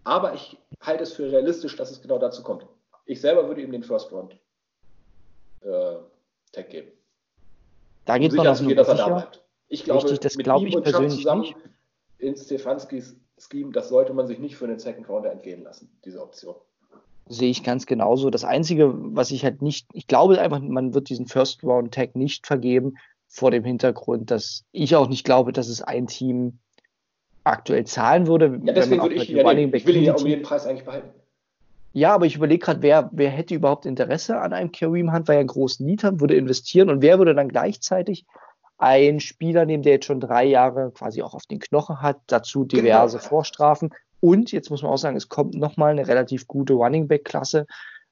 [0.04, 2.66] Aber ich halte es für realistisch, dass es genau dazu kommt.
[3.06, 4.34] Ich selber würde ihm den First Round
[5.62, 5.96] äh,
[6.52, 6.92] Tag geben.
[8.04, 9.44] Da geht um man davon dass er da bleibt.
[9.68, 11.56] Ich glaube, Richtig, das mit glaube ich persönlich zusammen nicht.
[12.18, 16.22] in Stefanskis Scheme, das sollte man sich nicht für den Second Rounder entgehen lassen, diese
[16.22, 16.54] Option.
[17.26, 18.30] Sehe ich ganz genauso.
[18.30, 22.14] Das Einzige, was ich halt nicht, ich glaube einfach, man wird diesen First Round Tag
[22.14, 22.96] nicht vergeben,
[23.26, 26.60] vor dem Hintergrund, dass ich auch nicht glaube, dass es ein Team
[27.44, 28.60] aktuell zahlen würde.
[28.64, 29.74] Ja, deswegen würde ich, ja nehmen.
[29.74, 31.10] ich will ihn ja um jeden Preis eigentlich behalten.
[31.92, 35.36] Ja, aber ich überlege gerade, wer, wer hätte überhaupt Interesse an einem Kareem Hunt, weil
[35.36, 38.24] er einen großen Need hat, würde investieren und wer würde dann gleichzeitig
[38.78, 42.66] einen Spieler nehmen, der jetzt schon drei Jahre quasi auch auf den Knochen hat, dazu
[42.66, 42.82] genau.
[42.82, 43.28] diverse genau.
[43.28, 47.26] Vorstrafen und jetzt muss man auch sagen, es kommt nochmal eine relativ gute Running Back
[47.26, 47.66] Klasse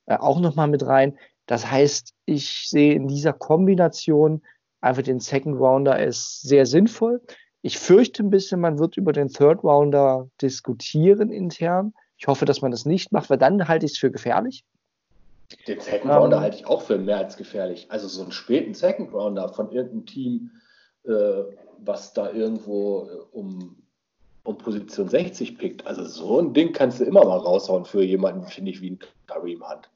[0.06, 1.18] äh, auch nochmal mit rein.
[1.46, 4.42] Das heißt, ich sehe in dieser Kombination
[4.80, 7.20] einfach den Second Rounder ist sehr sinnvoll.
[7.62, 11.94] Ich fürchte ein bisschen, man wird über den Third Rounder diskutieren intern.
[12.18, 14.64] Ich hoffe, dass man das nicht macht, weil dann halte ich es für gefährlich.
[15.68, 17.86] Den Second Rounder ähm, halte ich auch für mehr als gefährlich.
[17.88, 20.50] Also so einen späten Second Rounder von irgendeinem Team,
[21.04, 21.44] äh,
[21.78, 23.76] was da irgendwo äh, um,
[24.44, 25.86] um Position 60 pickt.
[25.86, 28.98] Also so ein Ding kannst du immer mal raushauen für jemanden, finde ich, wie ein
[29.26, 29.90] Kareem Hunt.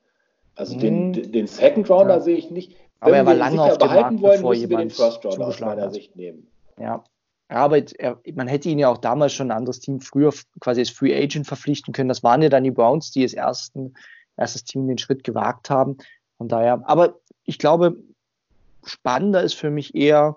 [0.54, 1.32] Also den, mhm.
[1.32, 2.20] den Second Rounder ja.
[2.20, 2.76] sehe ich nicht.
[3.00, 5.90] Aber er war lange auf dem Markt, wollen, bevor jemand den First Rounder aus meiner
[5.90, 6.46] Sicht nehmen.
[6.78, 7.02] Ja.
[7.48, 10.90] Aber er, man hätte ihn ja auch damals schon ein anderes Team früher quasi als
[10.90, 12.08] Free Agent verpflichten können.
[12.08, 13.94] Das waren ja dann die Browns, die als ersten,
[14.36, 15.98] erstes Team den Schritt gewagt haben.
[16.38, 17.96] Von daher, aber ich glaube,
[18.84, 20.36] spannender ist für mich eher,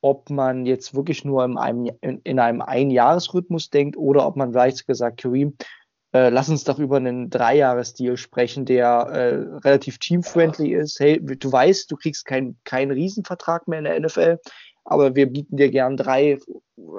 [0.00, 4.52] ob man jetzt wirklich nur in einem, in, in einem Einjahresrhythmus denkt oder ob man
[4.52, 5.56] vielleicht gesagt, Kareem,
[6.12, 11.00] äh, lass uns doch über einen Dreijahres-Deal sprechen, der äh, relativ team-friendly ist.
[11.00, 14.38] Hey, du weißt, du kriegst keinen kein Riesenvertrag mehr in der NFL,
[14.86, 16.38] aber wir bieten dir gern drei,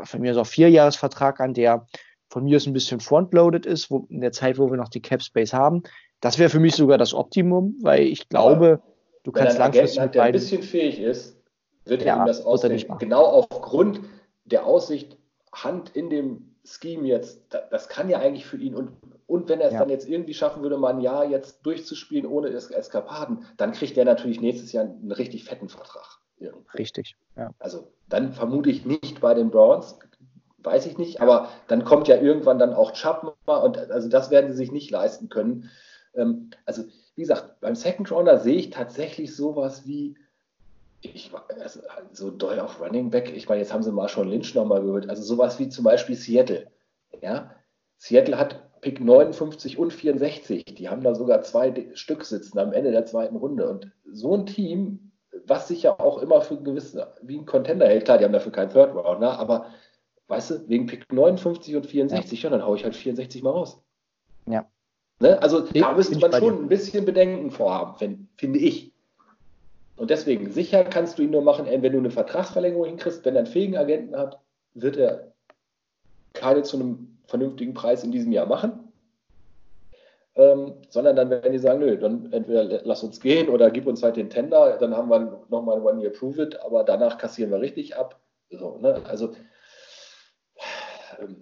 [0.03, 1.88] von mir aus auch vier Jahresvertrag an, der
[2.29, 5.01] von mir aus ein bisschen frontloaded ist, wo, in der Zeit, wo wir noch die
[5.01, 5.83] Cap Space haben.
[6.19, 8.83] Das wäre für mich sogar das Optimum, weil ich glaube, aber
[9.23, 10.25] du kannst langfristig mit beiden.
[10.25, 11.38] ein bisschen fähig ist,
[11.85, 12.97] wird er ja, ihm das ausdenken.
[12.97, 14.01] Genau aufgrund
[14.43, 15.17] der Aussicht,
[15.53, 17.39] Hand in dem Scheme jetzt,
[17.71, 18.91] das kann ja eigentlich für ihn und,
[19.27, 19.79] und wenn er es ja.
[19.79, 24.03] dann jetzt irgendwie schaffen würde, mal ein Jahr jetzt durchzuspielen ohne Eskapaden, dann kriegt er
[24.03, 26.19] natürlich nächstes Jahr einen richtig fetten Vertrag.
[26.77, 27.51] Richtig, ja.
[27.59, 29.97] Also dann vermute ich nicht bei den Browns,
[30.59, 34.49] weiß ich nicht, aber dann kommt ja irgendwann dann auch Chapman und also das werden
[34.51, 35.69] sie sich nicht leisten können.
[36.13, 36.83] Ähm, also
[37.15, 40.15] wie gesagt, beim Second Rounder sehe ich tatsächlich sowas wie
[41.01, 41.81] ich, also,
[42.11, 45.21] so doll auf Running Back, ich meine, jetzt haben sie Marshall Lynch nochmal gehört, also
[45.23, 46.67] sowas wie zum Beispiel Seattle.
[47.21, 47.51] Ja,
[47.97, 52.91] Seattle hat Pick 59 und 64, die haben da sogar zwei Stück sitzen am Ende
[52.91, 55.07] der zweiten Runde und so ein Team,
[55.45, 58.51] was sich ja auch immer für gewissen, wie ein Contender hält, klar, die haben dafür
[58.51, 59.29] keinen Third Round, ne?
[59.29, 59.67] aber
[60.27, 63.51] weißt du, wegen Pick 59 und 64, ja, ja dann haue ich halt 64 mal
[63.51, 63.81] raus.
[64.45, 64.65] Ja.
[65.19, 65.41] Ne?
[65.41, 68.93] Also da müsste man schon ein bisschen Bedenken vorhaben, wenn, finde ich.
[69.95, 73.25] Und deswegen, sicher kannst du ihn nur machen, wenn du eine Vertragsverlängerung hinkriegst.
[73.25, 74.39] Wenn er einen fähigen Agenten hat,
[74.75, 75.33] wird er
[76.33, 78.86] keine zu einem vernünftigen Preis in diesem Jahr machen.
[80.38, 84.03] Ähm, sondern dann, wenn die sagen, nö, dann entweder lass uns gehen oder gib uns
[84.03, 87.97] halt den Tender, dann haben wir nochmal ein One-Year Prove-It, aber danach kassieren wir richtig
[87.97, 88.21] ab.
[88.51, 89.01] So, ne?
[89.07, 89.33] Also
[91.19, 91.38] ähm,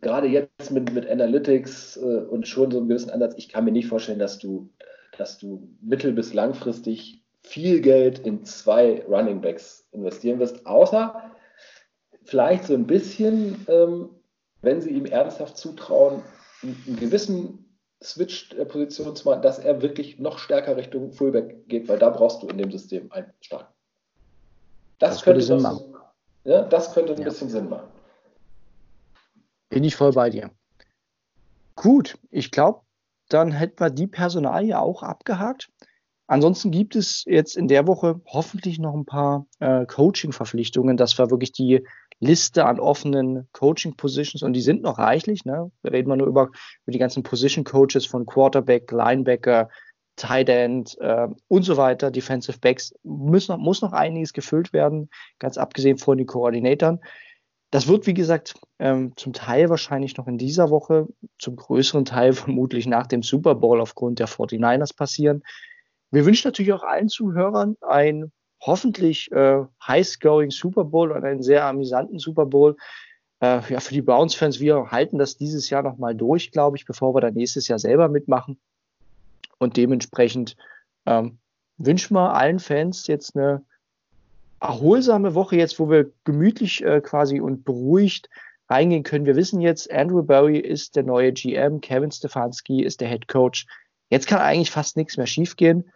[0.00, 3.72] gerade jetzt mit, mit Analytics äh, und schon so einem gewissen Ansatz, ich kann mir
[3.72, 4.70] nicht vorstellen, dass du,
[5.18, 11.30] dass du mittel- bis langfristig viel Geld in zwei Running Backs investieren wirst, außer
[12.24, 14.08] vielleicht so ein bisschen, ähm,
[14.62, 16.22] wenn sie ihm ernsthaft zutrauen,
[16.62, 17.59] einen gewissen
[18.02, 22.48] Switch-Position zu machen, dass er wirklich noch stärker Richtung Fullback geht, weil da brauchst du
[22.48, 23.74] in dem System einen starken.
[24.98, 25.94] Das, das könnte Sinn machen.
[26.44, 27.24] Ja, das könnte ein ja.
[27.24, 27.88] bisschen Sinn machen.
[29.68, 30.50] Bin ich voll bei dir.
[31.76, 32.80] Gut, ich glaube,
[33.28, 35.70] dann hätten wir die Personalie auch abgehakt.
[36.26, 40.96] Ansonsten gibt es jetzt in der Woche hoffentlich noch ein paar äh, Coaching-Verpflichtungen.
[40.96, 41.86] Das war wirklich die
[42.20, 45.44] Liste an offenen Coaching-Positions und die sind noch reichlich.
[45.46, 45.72] Ne?
[45.82, 46.50] Wir reden mal nur über,
[46.84, 49.70] über die ganzen Position-Coaches von Quarterback, Linebacker,
[50.16, 52.94] Tight End äh, und so weiter, Defensive Backs.
[53.02, 55.08] Muss noch, muss noch einiges gefüllt werden,
[55.38, 57.00] ganz abgesehen von den Koordinatoren.
[57.70, 61.06] das wird, wie gesagt, ähm, zum Teil wahrscheinlich noch in dieser Woche,
[61.38, 65.42] zum größeren Teil vermutlich nach dem Super Bowl aufgrund der 49ers passieren.
[66.10, 68.30] Wir wünschen natürlich auch allen Zuhörern ein
[68.60, 72.76] hoffentlich äh, high-scoring Super Bowl und einen sehr amüsanten Super Bowl.
[73.40, 77.14] Äh, ja, für die Browns-Fans, wir halten das dieses Jahr nochmal durch, glaube ich, bevor
[77.14, 78.60] wir dann nächstes Jahr selber mitmachen.
[79.58, 80.56] Und dementsprechend
[81.06, 81.38] ähm,
[81.78, 83.64] wünschen wir allen Fans jetzt eine
[84.60, 88.28] erholsame Woche jetzt, wo wir gemütlich äh, quasi und beruhigt
[88.68, 89.26] reingehen können.
[89.26, 93.66] Wir wissen jetzt, Andrew Barry ist der neue GM, Kevin Stefanski ist der Head Coach.
[94.10, 95.90] Jetzt kann eigentlich fast nichts mehr schiefgehen.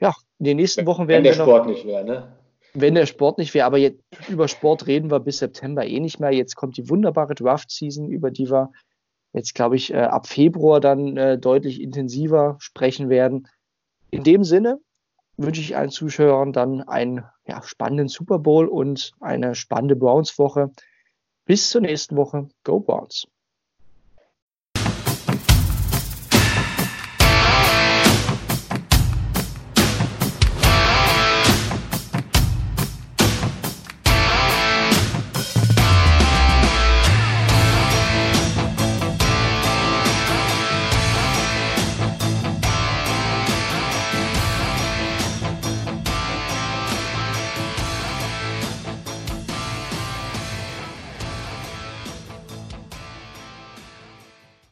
[0.00, 2.36] Ja, in den nächsten Wochen werden wenn der wir noch, Sport nicht wäre, ne?
[2.74, 6.18] Wenn der Sport nicht wäre, aber jetzt über Sport reden wir bis September eh nicht
[6.18, 6.32] mehr.
[6.32, 8.72] Jetzt kommt die wunderbare Draft-Season, über die wir
[9.32, 13.46] jetzt, glaube ich, äh, ab Februar dann äh, deutlich intensiver sprechen werden.
[14.10, 14.80] In dem Sinne,
[15.36, 20.72] wünsche ich allen Zuschauern dann einen ja, spannenden Super Bowl und eine spannende Browns-Woche.
[21.44, 22.48] Bis zur nächsten Woche.
[22.64, 23.28] Go Browns!